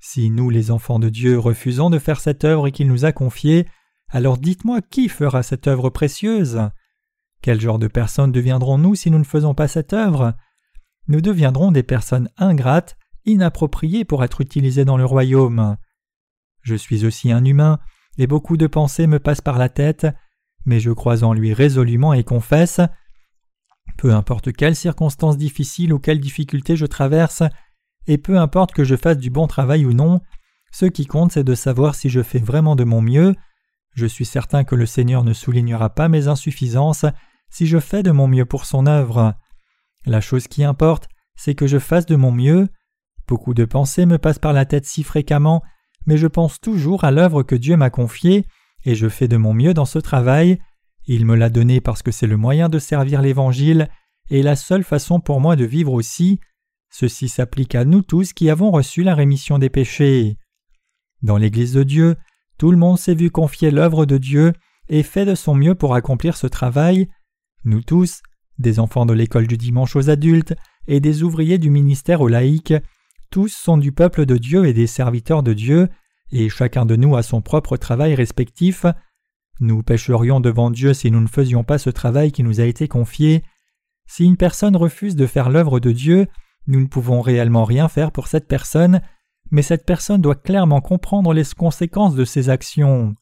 [0.00, 3.66] Si nous, les enfants de Dieu, refusons de faire cette œuvre qu'il nous a confiée,
[4.08, 6.60] alors dites-moi qui fera cette œuvre précieuse?
[7.42, 10.34] Quel genre de personnes deviendrons-nous si nous ne faisons pas cette œuvre?
[11.08, 15.76] Nous deviendrons des personnes ingrates, inappropriées pour être utilisées dans le royaume.
[16.62, 17.78] Je suis aussi un humain,
[18.18, 20.06] et beaucoup de pensées me passent par la tête,
[20.64, 22.80] mais je crois en lui résolument et confesse.
[23.96, 27.42] Peu importe quelles circonstances difficiles ou quelles difficultés je traverse,
[28.06, 30.20] et peu importe que je fasse du bon travail ou non,
[30.72, 33.34] ce qui compte c'est de savoir si je fais vraiment de mon mieux.
[33.94, 37.06] Je suis certain que le Seigneur ne soulignera pas mes insuffisances
[37.50, 39.34] si je fais de mon mieux pour son œuvre.
[40.06, 42.68] La chose qui importe, c'est que je fasse de mon mieux.
[43.28, 45.62] Beaucoup de pensées me passent par la tête si fréquemment
[46.06, 48.46] mais je pense toujours à l'œuvre que Dieu m'a confiée,
[48.84, 50.58] et je fais de mon mieux dans ce travail.
[51.06, 53.88] Il me l'a donné parce que c'est le moyen de servir l'Évangile,
[54.30, 56.40] et la seule façon pour moi de vivre aussi.
[56.90, 60.38] Ceci s'applique à nous tous qui avons reçu la rémission des péchés.
[61.22, 62.16] Dans l'Église de Dieu,
[62.58, 64.52] tout le monde s'est vu confier l'œuvre de Dieu
[64.88, 67.08] et fait de son mieux pour accomplir ce travail.
[67.64, 68.22] Nous tous,
[68.58, 70.54] des enfants de l'école du dimanche aux adultes
[70.86, 72.74] et des ouvriers du ministère aux laïcs,
[73.30, 75.88] tous sont du peuple de Dieu et des serviteurs de Dieu,
[76.34, 78.84] et chacun de nous a son propre travail respectif.
[79.60, 82.88] Nous pécherions devant Dieu si nous ne faisions pas ce travail qui nous a été
[82.88, 83.44] confié.
[84.06, 86.26] Si une personne refuse de faire l'œuvre de Dieu,
[86.66, 89.00] nous ne pouvons réellement rien faire pour cette personne,
[89.52, 93.14] mais cette personne doit clairement comprendre les conséquences de ses actions.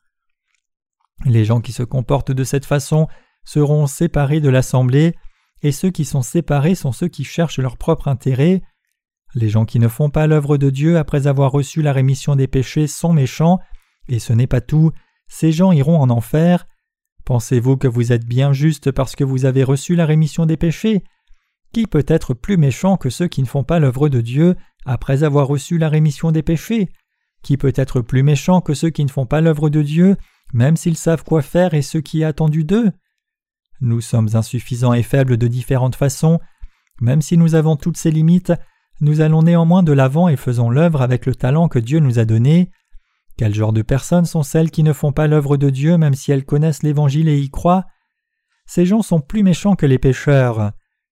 [1.26, 3.08] Les gens qui se comportent de cette façon
[3.44, 5.14] seront séparés de l'Assemblée,
[5.60, 8.62] et ceux qui sont séparés sont ceux qui cherchent leur propre intérêt.
[9.34, 12.48] Les gens qui ne font pas l'œuvre de Dieu après avoir reçu la rémission des
[12.48, 13.58] péchés sont méchants,
[14.08, 14.92] et ce n'est pas tout,
[15.26, 16.66] ces gens iront en enfer.
[17.24, 21.02] Pensez-vous que vous êtes bien juste parce que vous avez reçu la rémission des péchés?
[21.72, 25.22] Qui peut être plus méchant que ceux qui ne font pas l'œuvre de Dieu après
[25.22, 26.90] avoir reçu la rémission des péchés?
[27.42, 30.16] Qui peut être plus méchant que ceux qui ne font pas l'œuvre de Dieu,
[30.52, 32.90] même s'ils savent quoi faire et ce qui est attendu d'eux?
[33.80, 36.38] Nous sommes insuffisants et faibles de différentes façons,
[37.00, 38.52] même si nous avons toutes ces limites,
[39.02, 42.24] nous allons néanmoins de l'avant et faisons l'œuvre avec le talent que Dieu nous a
[42.24, 42.70] donné.
[43.36, 46.30] Quel genre de personnes sont celles qui ne font pas l'œuvre de Dieu même si
[46.30, 47.84] elles connaissent l'Évangile et y croient?
[48.64, 50.70] Ces gens sont plus méchants que les pécheurs.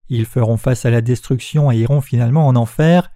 [0.08, 3.10] Ils feront face à la destruction et iront finalement en enfer.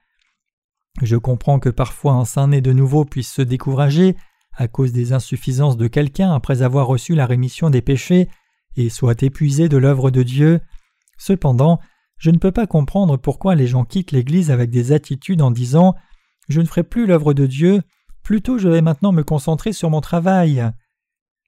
[1.02, 4.16] Je comprends que parfois un saint né de nouveau puisse se décourager
[4.56, 8.28] à cause des insuffisances de quelqu'un après avoir reçu la rémission des péchés
[8.76, 10.60] et soit épuisé de l'œuvre de Dieu.
[11.16, 11.78] Cependant,
[12.24, 15.94] je ne peux pas comprendre pourquoi les gens quittent l'Église avec des attitudes en disant
[16.48, 17.82] Je ne ferai plus l'œuvre de Dieu,
[18.22, 20.66] plutôt je vais maintenant me concentrer sur mon travail.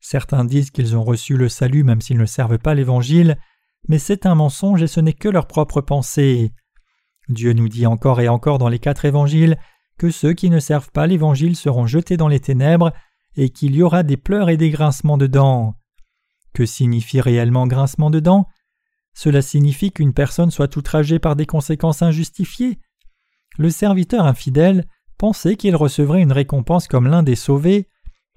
[0.03, 3.39] Certains disent qu'ils ont reçu le salut même s'ils ne servent pas l'Évangile,
[3.89, 6.53] mais c'est un mensonge et ce n'est que leur propre pensée.
[7.31, 9.57] Dieu nous dit encore et encore dans les quatre évangiles
[9.97, 12.93] que ceux qui ne servent pas l'Évangile seront jetés dans les ténèbres
[13.35, 15.75] et qu'il y aura des pleurs et des grincements de dents.
[16.53, 18.47] Que signifie réellement grincement de dents
[19.17, 22.79] cela signifie qu'une personne soit outragée par des conséquences injustifiées.
[23.57, 24.85] Le serviteur infidèle
[25.17, 27.89] pensait qu'il recevrait une récompense comme l'un des sauvés,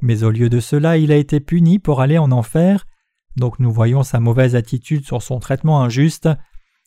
[0.01, 2.87] mais au lieu de cela il a été puni pour aller en enfer,
[3.35, 6.29] donc nous voyons sa mauvaise attitude sur son traitement injuste.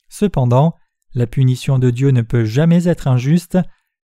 [0.09, 0.75] Cependant,
[1.15, 3.59] la punition de Dieu ne peut jamais être injuste,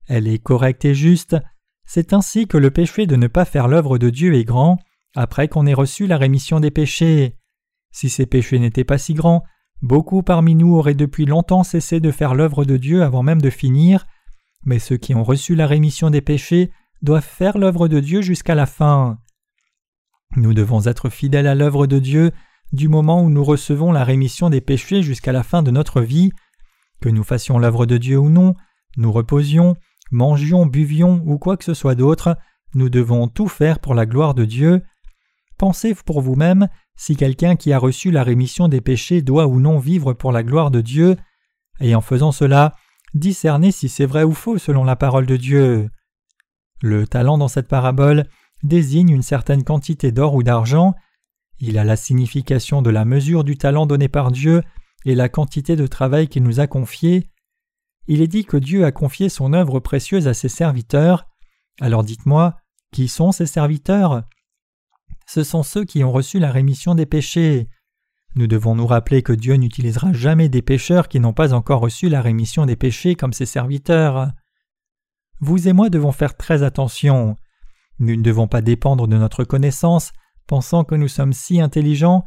[0.07, 1.37] elle est correcte et juste,
[1.85, 4.79] c'est ainsi que le péché de ne pas faire l'œuvre de Dieu est grand,
[5.15, 7.37] après qu'on ait reçu la rémission des péchés.
[7.93, 9.43] Si ces péchés n'étaient pas si grands,
[9.81, 13.49] Beaucoup parmi nous auraient depuis longtemps cessé de faire l'œuvre de Dieu avant même de
[13.49, 14.07] finir,
[14.65, 18.55] mais ceux qui ont reçu la rémission des péchés doivent faire l'œuvre de Dieu jusqu'à
[18.55, 19.19] la fin.
[20.35, 22.31] Nous devons être fidèles à l'œuvre de Dieu
[22.73, 26.31] du moment où nous recevons la rémission des péchés jusqu'à la fin de notre vie.
[26.99, 28.55] Que nous fassions l'œuvre de Dieu ou non,
[28.97, 29.77] nous reposions,
[30.11, 32.37] mangions, buvions ou quoi que ce soit d'autre,
[32.73, 34.81] nous devons tout faire pour la gloire de Dieu.
[35.57, 39.79] Pensez pour vous-même si quelqu'un qui a reçu la rémission des péchés doit ou non
[39.79, 41.15] vivre pour la gloire de Dieu,
[41.79, 42.75] et en faisant cela,
[43.13, 45.89] discerner si c'est vrai ou faux selon la parole de Dieu.
[46.81, 48.25] Le talent dans cette parabole
[48.63, 50.95] désigne une certaine quantité d'or ou d'argent,
[51.59, 54.63] il a la signification de la mesure du talent donné par Dieu
[55.05, 57.29] et la quantité de travail qu'il nous a confié.
[58.07, 61.25] Il est dit que Dieu a confié son œuvre précieuse à ses serviteurs.
[61.81, 62.57] Alors dites-moi,
[62.91, 64.23] qui sont ces serviteurs?
[65.27, 67.67] Ce sont ceux qui ont reçu la rémission des péchés.
[68.35, 72.07] Nous devons nous rappeler que Dieu n'utilisera jamais des pécheurs qui n'ont pas encore reçu
[72.07, 74.31] la rémission des péchés comme ses serviteurs.
[75.39, 77.35] Vous et moi devons faire très attention.
[77.99, 80.13] Nous ne devons pas dépendre de notre connaissance,
[80.47, 82.23] pensant que nous sommes si intelligents.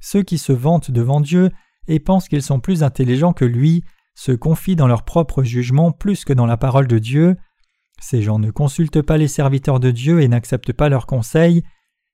[0.00, 1.50] Ceux qui se vantent devant Dieu
[1.86, 6.24] et pensent qu'ils sont plus intelligents que lui se confient dans leur propre jugement plus
[6.24, 7.36] que dans la parole de Dieu.
[8.00, 11.62] Ces gens ne consultent pas les serviteurs de Dieu et n'acceptent pas leurs conseils.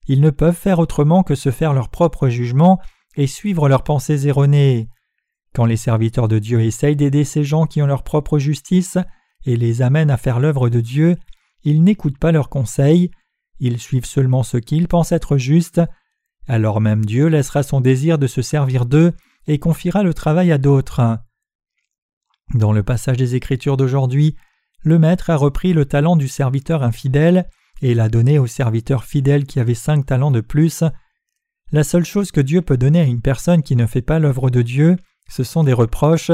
[0.08, 2.80] Ils ne peuvent faire autrement que se faire leur propre jugement
[3.16, 4.88] et suivre leurs pensées erronées.
[5.54, 8.98] Quand les serviteurs de Dieu essayent d'aider ces gens qui ont leur propre justice
[9.44, 11.16] et les amènent à faire l'œuvre de Dieu,
[11.62, 13.10] ils n'écoutent pas leurs conseils,
[13.60, 15.80] ils suivent seulement ce qu'ils pensent être juste,
[16.46, 19.12] alors même Dieu laissera son désir de se servir d'eux
[19.46, 21.18] et confiera le travail à d'autres.
[22.54, 24.36] Dans le passage des Écritures d'aujourd'hui,
[24.80, 27.48] le Maître a repris le talent du serviteur infidèle
[27.82, 30.84] et l'a donné au serviteur fidèle qui avait cinq talents de plus.
[31.70, 34.50] La seule chose que Dieu peut donner à une personne qui ne fait pas l'œuvre
[34.50, 34.96] de Dieu,
[35.28, 36.32] ce sont des reproches,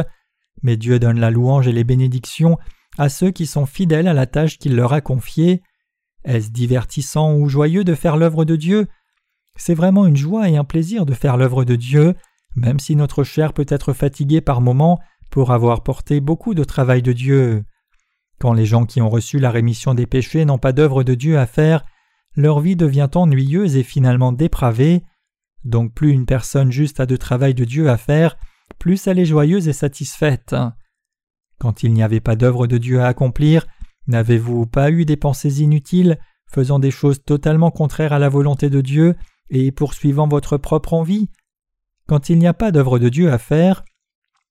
[0.63, 2.59] mais Dieu donne la louange et les bénédictions
[2.97, 5.63] à ceux qui sont fidèles à la tâche qu'il leur a confiée.
[6.25, 8.87] Est-ce divertissant ou joyeux de faire l'œuvre de Dieu?
[9.57, 12.15] C'est vraiment une joie et un plaisir de faire l'œuvre de Dieu,
[12.57, 17.03] même si notre chair peut être fatiguée par moments pour avoir porté beaucoup de travail
[17.03, 17.65] de Dieu.
[18.45, 21.39] Quand les gens qui ont reçu la rémission des péchés n'ont pas d'œuvre de Dieu
[21.39, 21.83] à faire,
[22.37, 25.03] leur vie devient ennuyeuse et finalement dépravée.
[25.65, 28.37] Donc plus une personne juste a de travail de Dieu à faire,
[28.79, 30.55] plus elle est joyeuse et satisfaite.
[31.59, 33.67] Quand il n'y avait pas d'œuvre de Dieu à accomplir,
[34.09, 38.83] n'avez-vous pas eu des pensées inutiles, faisant des choses totalement contraires à la volonté de
[38.83, 39.17] Dieu
[39.49, 41.31] et poursuivant votre propre envie?
[42.09, 43.87] Quand il n'y a pas d'œuvre de Dieu à faire,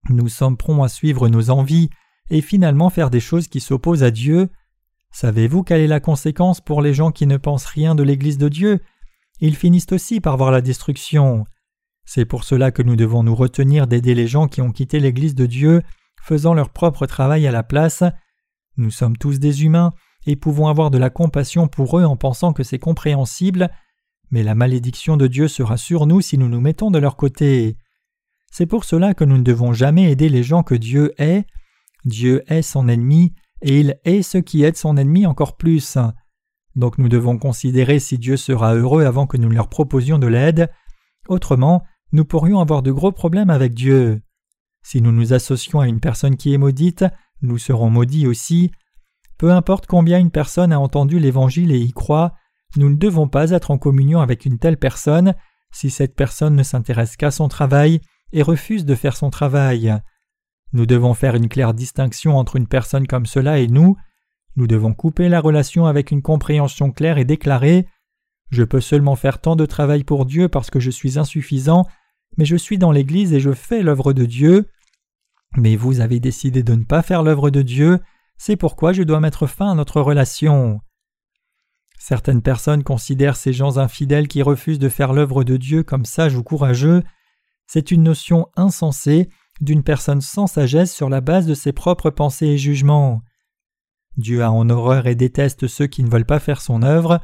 [0.09, 1.91] nous sommes prompts à suivre nos envies
[2.29, 4.49] et finalement faire des choses qui s'opposent à Dieu.
[5.11, 8.49] Savez-vous quelle est la conséquence pour les gens qui ne pensent rien de l'Église de
[8.49, 8.79] Dieu?
[9.39, 11.45] Ils finissent aussi par voir la destruction.
[12.05, 15.35] C'est pour cela que nous devons nous retenir d'aider les gens qui ont quitté l'Église
[15.35, 15.81] de Dieu,
[16.21, 18.03] faisant leur propre travail à la place.
[18.77, 19.93] Nous sommes tous des humains
[20.25, 23.69] et pouvons avoir de la compassion pour eux en pensant que c'est compréhensible,
[24.31, 27.77] mais la malédiction de Dieu sera sur nous si nous nous mettons de leur côté.
[28.51, 31.45] C'est pour cela que nous ne devons jamais aider les gens que Dieu est.
[32.05, 35.97] Dieu est son ennemi, et il est ceux qui aident son ennemi encore plus.
[36.75, 40.69] Donc nous devons considérer si Dieu sera heureux avant que nous leur proposions de l'aide.
[41.27, 44.21] Autrement, nous pourrions avoir de gros problèmes avec Dieu.
[44.83, 47.05] Si nous nous associons à une personne qui est maudite,
[47.41, 48.71] nous serons maudits aussi.
[49.37, 52.33] Peu importe combien une personne a entendu l'Évangile et y croit,
[52.75, 55.35] nous ne devons pas être en communion avec une telle personne
[55.71, 59.95] si cette personne ne s'intéresse qu'à son travail et refuse de faire son travail.
[60.73, 63.95] Nous devons faire une claire distinction entre une personne comme cela et nous.
[64.55, 67.87] Nous devons couper la relation avec une compréhension claire et déclarer
[68.49, 71.85] Je peux seulement faire tant de travail pour Dieu parce que je suis insuffisant,
[72.37, 74.67] mais je suis dans l'Église et je fais l'œuvre de Dieu.
[75.57, 77.99] Mais vous avez décidé de ne pas faire l'œuvre de Dieu,
[78.37, 80.81] c'est pourquoi je dois mettre fin à notre relation.
[81.99, 86.35] Certaines personnes considèrent ces gens infidèles qui refusent de faire l'œuvre de Dieu comme sages
[86.35, 87.03] ou courageux,
[87.67, 89.29] c'est une notion insensée
[89.61, 93.21] d'une personne sans sagesse sur la base de ses propres pensées et jugements.
[94.17, 97.19] Dieu a en horreur et déteste ceux qui ne veulent pas faire son œuvre.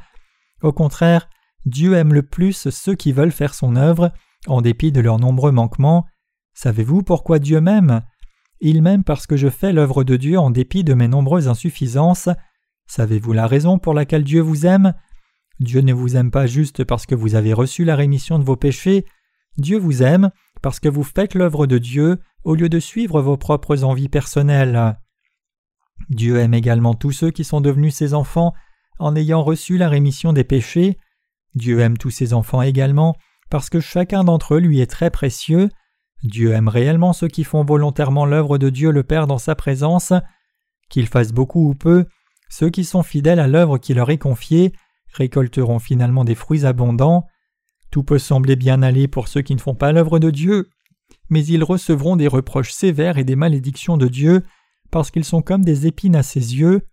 [0.62, 1.30] Au contraire,
[1.66, 4.12] Dieu aime le plus ceux qui veulent faire son œuvre,
[4.48, 6.06] en dépit de leurs nombreux manquements.
[6.54, 8.02] Savez-vous pourquoi Dieu m'aime?
[8.62, 12.30] Il m'aime parce que je fais l'œuvre de Dieu en dépit de mes nombreuses insuffisances.
[12.88, 14.94] Savez-vous la raison pour laquelle Dieu vous aime?
[15.60, 18.56] Dieu ne vous aime pas juste parce que vous avez reçu la rémission de vos
[18.56, 19.06] péchés,
[19.58, 20.32] Dieu vous aime
[20.62, 24.98] parce que vous faites l'œuvre de Dieu au lieu de suivre vos propres envies personnelles.
[26.10, 28.54] Dieu aime également tous ceux qui sont devenus ses enfants
[29.00, 30.98] en ayant reçu la rémission des péchés.
[31.56, 33.16] Dieu aime tous ses enfants également
[33.50, 35.70] parce que chacun d'entre eux lui est très précieux.
[36.24, 40.14] Dieu aime réellement ceux qui font volontairement l'œuvre de Dieu le Père dans sa présence.
[40.90, 42.06] Qu'ils fassent beaucoup ou peu,
[42.50, 44.74] ceux qui sont fidèles à l'œuvre qui leur est confiée
[45.14, 47.26] récolteront finalement des fruits abondants.
[47.92, 50.70] Tout peut sembler bien aller pour ceux qui ne font pas l'œuvre de Dieu,
[51.30, 54.44] mais ils recevront des reproches sévères et des malédictions de Dieu
[54.92, 56.88] parce qu'ils sont comme des épines à ses yeux.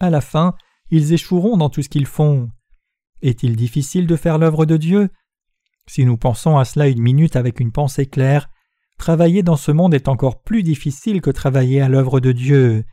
[0.00, 0.54] À la fin,
[0.90, 2.48] ils échoueront dans tout ce qu'ils font.
[3.22, 5.08] Est-il difficile de faire l'œuvre de Dieu?
[5.86, 8.48] Si nous pensons à cela une minute avec une pensée claire,
[8.98, 12.84] travailler dans ce monde est encore plus difficile que travailler à l'œuvre de Dieu.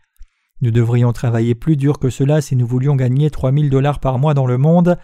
[0.62, 4.20] Nous devrions travailler plus dur que cela si nous voulions gagner trois mille dollars par
[4.20, 4.98] mois dans le monde,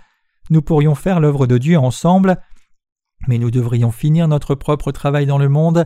[0.49, 2.37] nous pourrions faire l'œuvre de Dieu ensemble,
[3.27, 5.85] mais nous devrions finir notre propre travail dans le monde.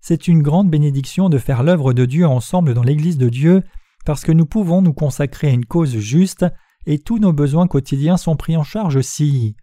[0.00, 3.62] C'est une grande bénédiction de faire l'œuvre de Dieu ensemble dans l'Église de Dieu,
[4.04, 6.46] parce que nous pouvons nous consacrer à une cause juste,
[6.86, 9.56] et tous nos besoins quotidiens sont pris en charge aussi.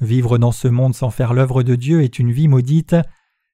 [0.00, 2.96] Vivre dans ce monde sans faire l'œuvre de Dieu est une vie maudite,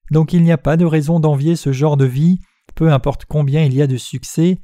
[0.09, 2.39] donc il n'y a pas de raison d'envier ce genre de vie,
[2.73, 4.59] peu importe combien il y a de succès.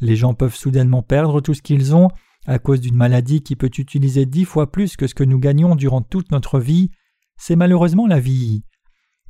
[0.00, 2.08] Les gens peuvent soudainement perdre tout ce qu'ils ont
[2.48, 5.76] à cause d'une maladie qui peut utiliser dix fois plus que ce que nous gagnons
[5.76, 6.90] durant toute notre vie.
[7.36, 8.64] C'est malheureusement la vie.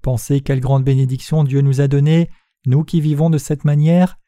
[0.02, 2.30] Pensez quelle grande bénédiction Dieu nous a donnée,
[2.64, 4.18] nous qui vivons de cette manière.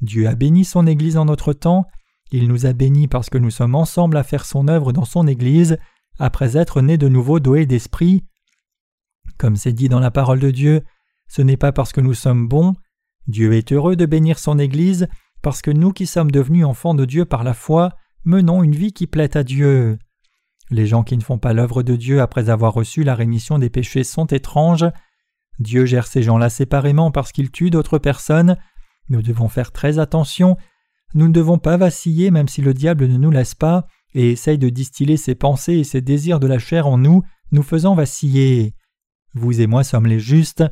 [0.00, 1.86] Dieu a béni son Église en notre temps,
[2.30, 5.26] il nous a bénis parce que nous sommes ensemble à faire son œuvre dans son
[5.26, 5.76] Église,
[6.20, 8.24] après être nés de nouveau doués d'esprit.
[9.38, 10.82] Comme c'est dit dans la parole de Dieu,
[11.26, 12.74] ce n'est pas parce que nous sommes bons,
[13.26, 15.08] Dieu est heureux de bénir son Église,
[15.42, 17.90] parce que nous qui sommes devenus enfants de Dieu par la foi,
[18.26, 19.98] menons une vie qui plaît à Dieu.
[20.70, 23.70] Les gens qui ne font pas l'œuvre de Dieu après avoir reçu la rémission des
[23.70, 24.84] péchés sont étranges.
[25.60, 28.56] Dieu gère ces gens-là séparément parce qu'ils tuent d'autres personnes.
[29.08, 30.56] Nous devons faire très attention.
[31.14, 34.58] Nous ne devons pas vaciller même si le diable ne nous laisse pas et essaye
[34.58, 37.22] de distiller ses pensées et ses désirs de la chair en nous,
[37.52, 38.74] nous faisant vaciller.
[39.34, 40.64] Vous et moi sommes les justes.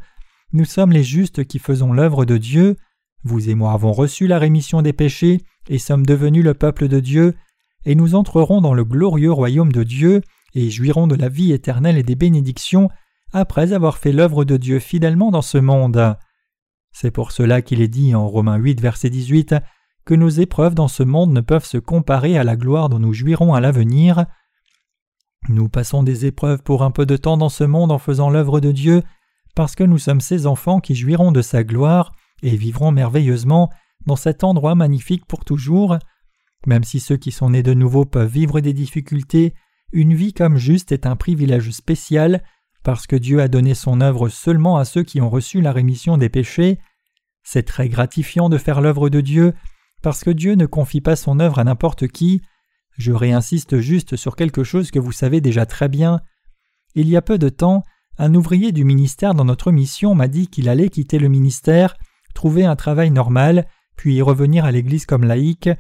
[0.53, 2.77] Nous sommes les justes qui faisons l'œuvre de Dieu.
[3.25, 7.01] Vous et moi avons reçu la rémission des péchés et sommes devenus le peuple de
[7.01, 7.35] Dieu,
[7.87, 10.21] et nous entrerons dans le glorieux royaume de Dieu
[10.55, 12.91] et jouirons de la vie éternelle et des bénédictions
[13.33, 16.17] après avoir fait l'œuvre de Dieu fidèlement dans ce monde.
[16.93, 19.57] C'est pour cela qu'il est dit en Romains 8, verset 18
[20.05, 23.15] que nos épreuves dans ce monde ne peuvent se comparer à la gloire dont nous
[23.15, 24.27] jouirons à l'avenir.
[25.49, 28.61] Nous passons des épreuves pour un peu de temps dans ce monde en faisant l'œuvre
[28.61, 29.03] de Dieu,
[29.55, 32.13] parce que nous sommes ses enfants qui jouiront de sa gloire
[32.43, 33.71] et vivront merveilleusement
[34.07, 35.99] dans cet endroit magnifique pour toujours.
[36.67, 39.55] Même si ceux qui sont nés de nouveau peuvent vivre des difficultés,
[39.93, 42.43] une vie comme juste est un privilège spécial
[42.85, 46.19] parce que Dieu a donné son œuvre seulement à ceux qui ont reçu la rémission
[46.19, 46.79] des péchés.
[47.43, 49.55] C'est très gratifiant de faire l'œuvre de Dieu,
[50.03, 52.43] parce que Dieu ne confie pas son œuvre à n'importe qui.
[52.97, 56.21] Je réinsiste juste sur quelque chose que vous savez déjà très bien.
[56.95, 57.83] Il y a peu de temps,
[58.19, 61.97] un ouvrier du ministère dans notre mission m'a dit qu'il allait quitter le ministère,
[62.35, 63.67] trouver un travail normal,
[63.97, 65.71] puis revenir à l'Église comme laïque.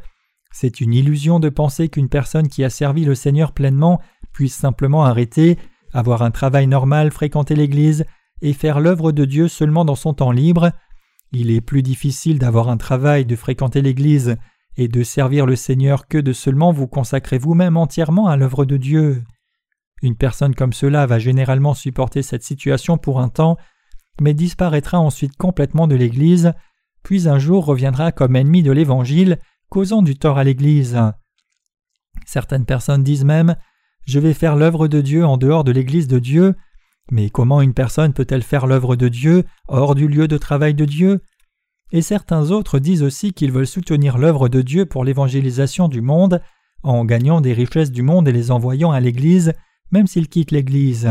[0.52, 4.00] C'est une illusion de penser qu'une personne qui a servi le Seigneur pleinement
[4.32, 5.58] puisse simplement arrêter
[5.94, 8.04] avoir un travail normal, fréquenter l'Église
[8.42, 10.72] et faire l'œuvre de Dieu seulement dans son temps libre.
[11.32, 14.36] Il est plus difficile d'avoir un travail, de fréquenter l'Église
[14.76, 18.76] et de servir le Seigneur que de seulement vous consacrer vous-même entièrement à l'œuvre de
[18.76, 19.22] Dieu.
[20.02, 23.56] Une personne comme cela va généralement supporter cette situation pour un temps,
[24.20, 26.52] mais disparaîtra ensuite complètement de l'Église,
[27.02, 29.38] puis un jour reviendra comme ennemi de l'Évangile,
[29.68, 30.98] causant du tort à l'Église.
[32.26, 33.56] Certaines personnes disent même
[34.06, 36.54] je vais faire l'œuvre de Dieu en dehors de l'Église de Dieu.
[37.10, 40.84] Mais comment une personne peut-elle faire l'œuvre de Dieu hors du lieu de travail de
[40.84, 41.20] Dieu?
[41.92, 46.42] Et certains autres disent aussi qu'ils veulent soutenir l'œuvre de Dieu pour l'évangélisation du monde,
[46.82, 49.52] en gagnant des richesses du monde et les envoyant à l'Église,
[49.90, 51.08] même s'ils quittent l'Église.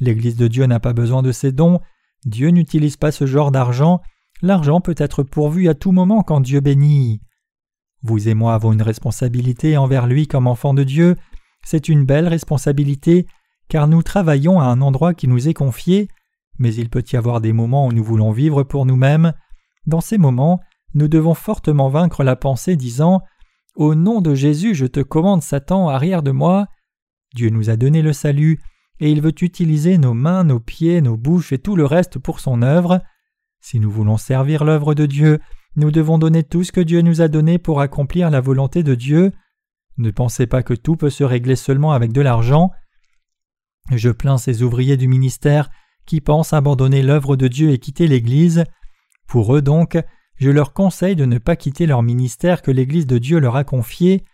[0.00, 1.80] L'Église de Dieu n'a pas besoin de ces dons,
[2.24, 4.00] Dieu n'utilise pas ce genre d'argent,
[4.42, 7.20] l'argent peut être pourvu à tout moment quand Dieu bénit.
[8.02, 11.16] Vous et moi avons une responsabilité envers lui comme enfants de Dieu,
[11.64, 13.26] c'est une belle responsabilité,
[13.68, 16.08] car nous travaillons à un endroit qui nous est confié,
[16.58, 19.32] mais il peut y avoir des moments où nous voulons vivre pour nous-mêmes.
[19.86, 20.60] Dans ces moments,
[20.94, 23.22] nous devons fortement vaincre la pensée disant
[23.76, 26.66] Au nom de Jésus, je te commande Satan, arrière de moi.
[27.34, 28.60] Dieu nous a donné le salut,
[29.00, 32.38] et il veut utiliser nos mains, nos pieds, nos bouches et tout le reste pour
[32.38, 33.00] son œuvre.
[33.60, 35.40] Si nous voulons servir l'œuvre de Dieu,
[35.76, 38.94] nous devons donner tout ce que Dieu nous a donné pour accomplir la volonté de
[38.94, 39.32] Dieu.
[39.96, 42.70] Ne pensez pas que tout peut se régler seulement avec de l'argent.
[43.90, 45.70] Je plains ces ouvriers du ministère
[46.06, 48.64] qui pensent abandonner l'œuvre de Dieu et quitter l'Église.
[49.26, 49.98] Pour eux donc,
[50.36, 53.64] je leur conseille de ne pas quitter leur ministère que l'Église de Dieu leur a
[53.64, 54.24] confié.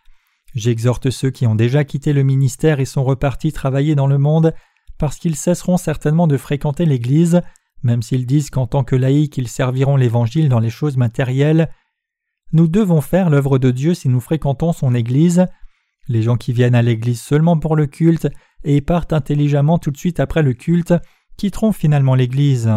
[0.57, 4.55] J'exhorte ceux qui ont déjà quitté le ministère et sont repartis travailler dans le monde,
[4.97, 7.43] parce qu'ils cesseront certainement de fréquenter l'Église,
[7.83, 11.69] même s'ils disent qu'en tant que laïcs ils serviront l'Évangile dans les choses matérielles.
[12.53, 15.45] Nous devons faire l'œuvre de Dieu si nous fréquentons son Église.
[16.09, 18.29] Les gens qui viennent à l'Église seulement pour le culte
[18.65, 20.95] et partent intelligemment tout de suite après le culte
[21.37, 22.73] quitteront finalement l'Église.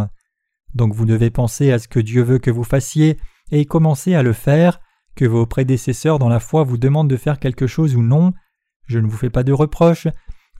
[0.76, 3.18] Donc vous devez penser à ce que Dieu veut que vous fassiez
[3.52, 4.82] et commencer à le faire,
[5.20, 8.32] que vos prédécesseurs dans la foi vous demandent de faire quelque chose ou non.
[8.86, 10.08] Je ne vous fais pas de reproches,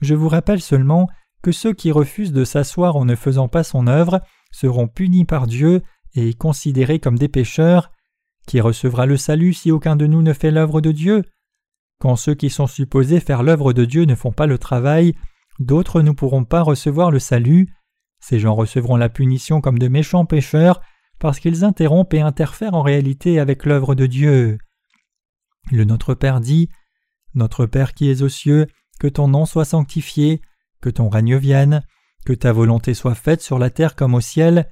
[0.02, 1.08] je vous rappelle seulement
[1.42, 4.20] que ceux qui refusent de s'asseoir en ne faisant pas son œuvre
[4.52, 5.80] seront punis par Dieu
[6.14, 7.90] et considérés comme des pécheurs,
[8.46, 11.24] qui recevra le salut si aucun de nous ne fait l'œuvre de Dieu?
[11.98, 15.14] Quand ceux qui sont supposés faire l'œuvre de Dieu ne font pas le travail,
[15.58, 17.74] d'autres ne pourront pas recevoir le salut.
[18.20, 20.82] Ces gens recevront la punition comme de méchants pécheurs
[21.20, 24.58] parce qu'ils interrompent et interfèrent en réalité avec l'œuvre de Dieu.
[25.70, 26.70] Le Notre Père dit
[27.34, 28.66] Notre Père qui es aux cieux,
[28.98, 30.40] que ton nom soit sanctifié,
[30.80, 31.84] que ton règne vienne,
[32.24, 34.68] que ta volonté soit faite sur la terre comme au ciel.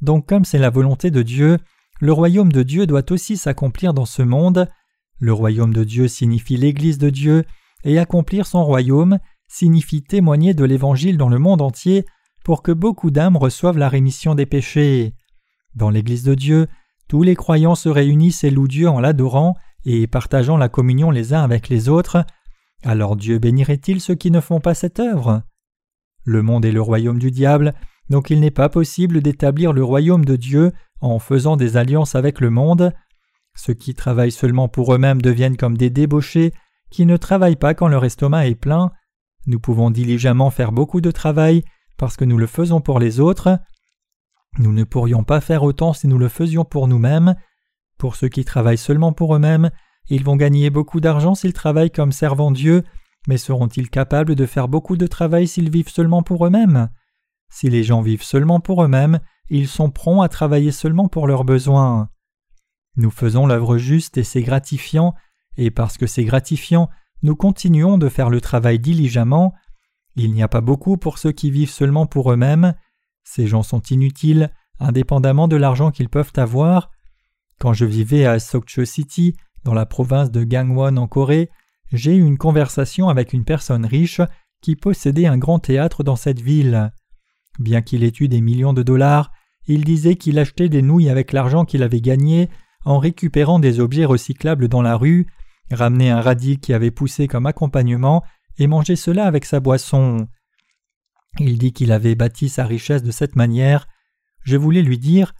[0.00, 1.58] Donc comme c'est la volonté de Dieu,
[2.00, 4.70] le royaume de Dieu doit aussi s'accomplir dans ce monde.
[5.18, 7.44] Le royaume de Dieu signifie l'Église de Dieu,
[7.84, 9.18] et accomplir son royaume
[9.48, 12.04] signifie témoigner de l'Évangile dans le monde entier
[12.44, 15.14] pour que beaucoup d'âmes reçoivent la rémission des péchés.
[15.78, 16.66] Dans l'Église de Dieu,
[17.06, 19.54] tous les croyants se réunissent et louent Dieu en l'adorant
[19.84, 22.24] et partageant la communion les uns avec les autres.
[22.82, 25.44] Alors Dieu bénirait-il ceux qui ne font pas cette œuvre?
[26.24, 27.74] Le monde est le royaume du diable,
[28.10, 32.40] donc il n'est pas possible d'établir le royaume de Dieu en faisant des alliances avec
[32.40, 32.92] le monde.
[33.54, 36.52] Ceux qui travaillent seulement pour eux-mêmes deviennent comme des débauchés
[36.90, 38.90] qui ne travaillent pas quand leur estomac est plein.
[39.46, 41.62] Nous pouvons diligemment faire beaucoup de travail
[41.96, 43.60] parce que nous le faisons pour les autres.
[44.58, 47.36] Nous ne pourrions pas faire autant si nous le faisions pour nous-mêmes.
[47.96, 49.70] Pour ceux qui travaillent seulement pour eux-mêmes,
[50.08, 52.84] ils vont gagner beaucoup d'argent s'ils travaillent comme servant Dieu,
[53.26, 56.88] mais seront-ils capables de faire beaucoup de travail s'ils vivent seulement pour eux-mêmes?
[57.50, 61.44] Si les gens vivent seulement pour eux-mêmes, ils sont prompts à travailler seulement pour leurs
[61.44, 62.08] besoins.
[62.96, 65.14] Nous faisons l'œuvre juste et c'est gratifiant,
[65.56, 66.88] et parce que c'est gratifiant,
[67.22, 69.54] nous continuons de faire le travail diligemment.
[70.16, 72.74] Il n'y a pas beaucoup pour ceux qui vivent seulement pour eux-mêmes.
[73.30, 74.50] Ces gens sont inutiles,
[74.80, 76.90] indépendamment de l'argent qu'ils peuvent avoir.
[77.60, 81.50] Quand je vivais à Sokcho City, dans la province de Gangwon en Corée,
[81.92, 84.22] j'ai eu une conversation avec une personne riche
[84.62, 86.90] qui possédait un grand théâtre dans cette ville.
[87.58, 89.30] Bien qu'il ait eu des millions de dollars,
[89.66, 92.48] il disait qu'il achetait des nouilles avec l'argent qu'il avait gagné
[92.86, 95.26] en récupérant des objets recyclables dans la rue,
[95.70, 98.24] ramenait un radis qui avait poussé comme accompagnement
[98.56, 100.28] et mangeait cela avec sa boisson.
[101.38, 103.86] Il dit qu'il avait bâti sa richesse de cette manière.
[104.42, 105.34] Je voulais lui dire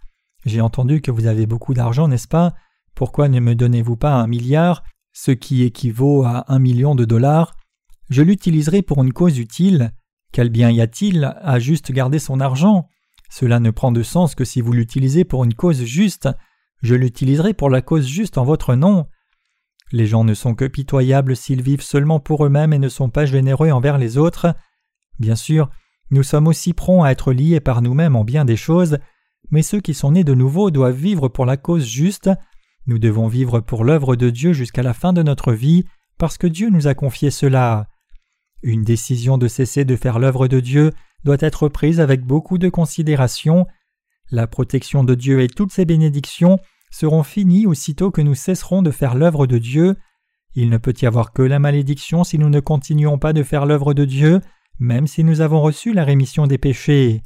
[0.45, 2.53] J'ai entendu que vous avez beaucoup d'argent, n'est-ce pas?
[2.95, 4.83] Pourquoi ne me donnez-vous pas un milliard,
[5.13, 7.55] ce qui équivaut à un million de dollars?
[8.09, 9.91] Je l'utiliserai pour une cause utile.
[10.31, 12.87] Quel bien y a-t-il à juste garder son argent?
[13.29, 16.29] Cela ne prend de sens que si vous l'utilisez pour une cause juste.
[16.81, 19.05] Je l'utiliserai pour la cause juste en votre nom.
[19.91, 23.25] Les gens ne sont que pitoyables s'ils vivent seulement pour eux-mêmes et ne sont pas
[23.25, 24.55] généreux envers les autres.
[25.19, 25.69] Bien sûr,
[26.11, 28.97] nous sommes aussi prompts à être liés par nous-mêmes en bien des choses,
[29.51, 32.29] mais ceux qui sont nés de nouveau doivent vivre pour la cause juste.
[32.87, 35.85] Nous devons vivre pour l'œuvre de Dieu jusqu'à la fin de notre vie,
[36.17, 37.87] parce que Dieu nous a confié cela.
[38.63, 40.91] Une décision de cesser de faire l'œuvre de Dieu
[41.23, 43.67] doit être prise avec beaucoup de considération.
[44.31, 46.59] La protection de Dieu et toutes ses bénédictions
[46.91, 49.95] seront finis aussitôt que nous cesserons de faire l'œuvre de Dieu.
[50.55, 53.65] Il ne peut y avoir que la malédiction si nous ne continuons pas de faire
[53.65, 54.41] l'œuvre de Dieu,
[54.79, 57.21] même si nous avons reçu la rémission des péchés.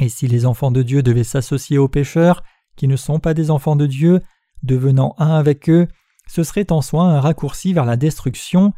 [0.00, 2.42] Et si les enfants de Dieu devaient s'associer aux pécheurs,
[2.76, 4.20] qui ne sont pas des enfants de Dieu,
[4.62, 5.88] devenant un avec eux,
[6.26, 8.72] ce serait en soi un raccourci vers la destruction.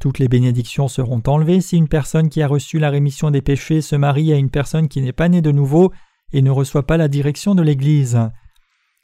[0.00, 3.80] Toutes les bénédictions seront enlevées si une personne qui a reçu la rémission des péchés
[3.80, 5.92] se marie à une personne qui n'est pas née de nouveau
[6.32, 8.18] et ne reçoit pas la direction de l'Église.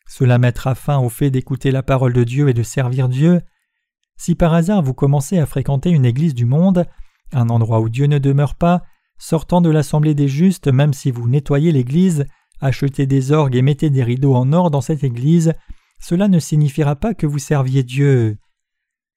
[0.07, 3.41] Cela mettra fin au fait d'écouter la parole de Dieu et de servir Dieu.
[4.17, 6.87] Si par hasard vous commencez à fréquenter une église du monde,
[7.33, 8.83] un endroit où Dieu ne demeure pas,
[9.19, 12.27] sortant de l'assemblée des justes, même si vous nettoyez l'église,
[12.61, 15.53] achetez des orgues et mettez des rideaux en or dans cette église,
[16.01, 18.39] cela ne signifiera pas que vous serviez Dieu.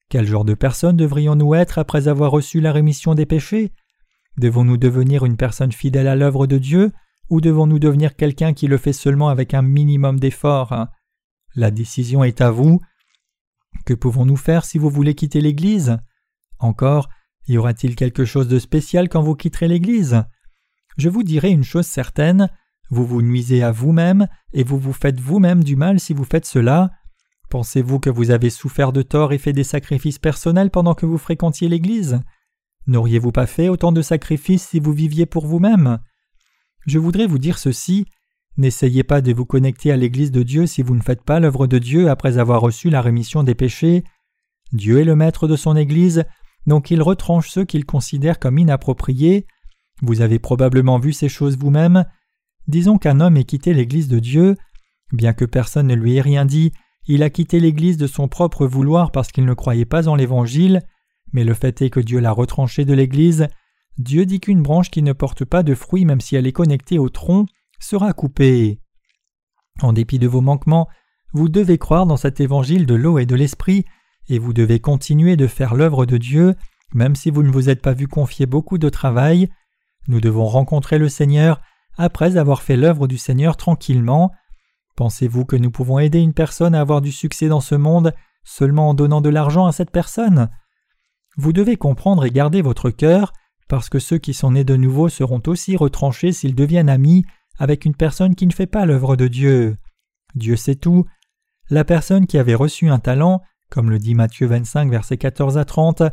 [0.09, 3.72] Quel genre de personne devrions-nous être après avoir reçu la rémission des péchés?
[4.38, 6.91] Devons-nous devenir une personne fidèle à l'œuvre de Dieu
[7.30, 10.88] ou devons-nous devenir quelqu'un qui le fait seulement avec un minimum d'effort?
[11.55, 12.82] La décision est à vous.
[13.86, 15.97] Que pouvons-nous faire si vous voulez quitter l'Église?
[16.59, 17.09] Encore,
[17.48, 20.24] y aura-t-il quelque chose de spécial quand vous quitterez l'Église?
[20.98, 22.50] Je vous dirai une chose certaine,
[22.89, 26.46] vous vous nuisez à vous-même et vous vous faites vous-même du mal si vous faites
[26.46, 26.91] cela.
[27.50, 31.18] Pensez-vous que vous avez souffert de tort et fait des sacrifices personnels pendant que vous
[31.18, 32.22] fréquentiez l'Église?
[32.88, 36.00] N'auriez-vous pas fait autant de sacrifices si vous viviez pour vous-même?
[36.86, 38.06] Je voudrais vous dire ceci
[38.56, 41.66] N'essayez pas de vous connecter à l'Église de Dieu si vous ne faites pas l'œuvre
[41.66, 44.04] de Dieu après avoir reçu la rémission des péchés.
[44.74, 46.24] Dieu est le maître de son Église,
[46.66, 49.45] donc il retranche ceux qu'il considère comme inappropriés.
[50.01, 52.05] Vous avez probablement vu ces choses vous-même.
[52.68, 54.55] Disons qu'un homme ait quitté l'Église de Dieu.
[55.11, 56.72] Bien que personne ne lui ait rien dit,
[57.05, 60.82] il a quitté l'Église de son propre vouloir parce qu'il ne croyait pas en l'Évangile,
[61.34, 63.47] mais le fait est que Dieu l'a retranché de l'Église,
[63.97, 66.97] Dieu dit qu'une branche qui ne porte pas de fruits même si elle est connectée
[66.97, 67.45] au tronc
[67.80, 68.80] sera coupée.
[69.82, 70.88] En dépit de vos manquements,
[71.34, 73.86] vous devez croire dans cet évangile de l'eau et de l'esprit,
[74.30, 76.55] et vous devez continuer de faire l'œuvre de Dieu,
[76.93, 79.49] même si vous ne vous êtes pas vu confier beaucoup de travail.
[80.07, 81.61] Nous devons rencontrer le Seigneur
[81.97, 84.32] après avoir fait l'œuvre du Seigneur tranquillement.
[84.95, 88.13] Pensez-vous que nous pouvons aider une personne à avoir du succès dans ce monde
[88.43, 90.49] seulement en donnant de l'argent à cette personne?
[91.38, 93.34] Vous devez comprendre et garder votre cœur
[93.67, 97.26] parce que ceux qui sont nés de nouveau seront aussi retranchés s'ils deviennent amis
[97.57, 99.78] avec une personne qui ne fait pas l'œuvre de Dieu.
[100.36, 101.05] Dieu sait tout.
[101.69, 103.41] La personne qui avait reçu un talent,
[103.74, 106.03] comme le dit Matthieu 25, versets 14 à 30,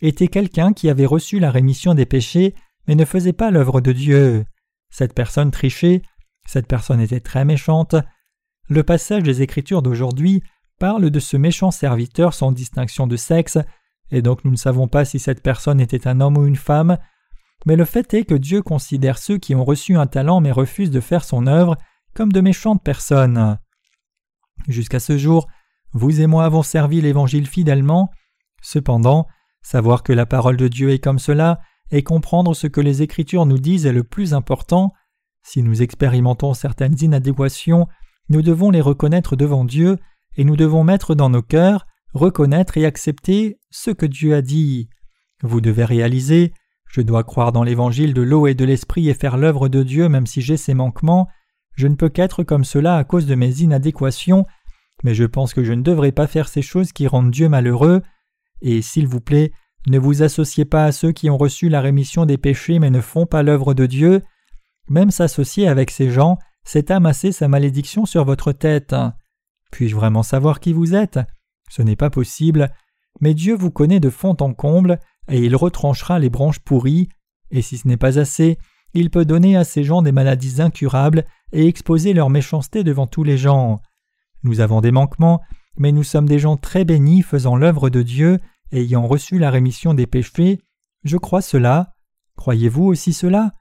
[0.00, 2.54] était quelqu'un qui avait reçu la rémission des péchés,
[2.88, 4.46] mais ne faisait pas l'œuvre de Dieu.
[4.88, 6.00] Cette personne trichait,
[6.46, 7.94] cette personne était très méchante.
[8.70, 10.42] Le passage des Écritures d'aujourd'hui
[10.78, 13.58] parle de ce méchant serviteur sans distinction de sexe,
[14.10, 16.96] et donc nous ne savons pas si cette personne était un homme ou une femme,
[17.66, 20.90] mais le fait est que Dieu considère ceux qui ont reçu un talent mais refusent
[20.90, 21.76] de faire son œuvre
[22.14, 23.58] comme de méchantes personnes.
[24.68, 25.48] Jusqu'à ce jour,
[25.92, 28.10] vous et moi avons servi l'Évangile fidèlement.
[28.62, 29.26] Cependant,
[29.62, 31.60] savoir que la parole de Dieu est comme cela
[31.90, 34.92] et comprendre ce que les Écritures nous disent est le plus important.
[35.42, 37.88] Si nous expérimentons certaines inadéquations,
[38.28, 39.98] nous devons les reconnaître devant Dieu
[40.36, 44.88] et nous devons mettre dans nos cœurs, reconnaître et accepter ce que Dieu a dit.
[45.42, 46.52] Vous devez réaliser
[46.90, 50.08] je dois croire dans l'évangile de l'eau et de l'esprit et faire l'œuvre de Dieu
[50.08, 51.28] même si j'ai ces manquements.
[51.76, 54.44] Je ne peux qu'être comme cela à cause de mes inadéquations,
[55.02, 58.02] mais je pense que je ne devrais pas faire ces choses qui rendent Dieu malheureux.
[58.62, 59.52] Et s'il vous plaît,
[59.86, 63.00] ne vous associez pas à ceux qui ont reçu la rémission des péchés mais ne
[63.00, 64.22] font pas l'œuvre de Dieu.
[64.88, 68.94] Même s'associer avec ces gens, c'est amasser sa malédiction sur votre tête.
[69.70, 71.18] Puis-je vraiment savoir qui vous êtes?
[71.70, 72.70] Ce n'est pas possible,
[73.20, 74.98] mais Dieu vous connaît de fond en comble,
[75.28, 77.08] et il retranchera les branches pourries,
[77.50, 78.58] et si ce n'est pas assez,
[78.94, 83.22] il peut donner à ces gens des maladies incurables et exposer leur méchanceté devant tous
[83.22, 83.80] les gens.
[84.42, 85.40] Nous avons des manquements,
[85.76, 88.38] mais nous sommes des gens très bénis faisant l'œuvre de Dieu
[88.72, 90.60] ayant reçu la rémission des péchés.
[91.04, 91.94] Je crois cela.
[92.36, 93.52] Croyez-vous aussi cela?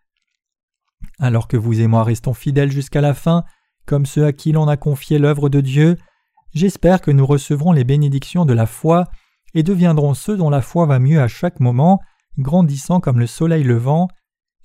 [1.18, 3.44] Alors que vous et moi restons fidèles jusqu'à la fin,
[3.86, 5.98] comme ceux à qui l'on a confié l'œuvre de Dieu,
[6.54, 9.06] j'espère que nous recevrons les bénédictions de la foi
[9.54, 12.00] et deviendront ceux dont la foi va mieux à chaque moment,
[12.38, 14.08] grandissant comme le soleil levant.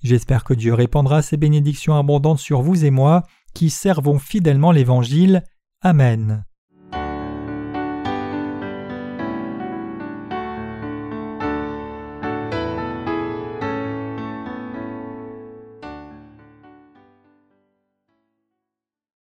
[0.03, 5.43] J'espère que Dieu répandra ses bénédictions abondantes sur vous et moi, qui servons fidèlement l'Évangile.
[5.85, 6.45] Amen.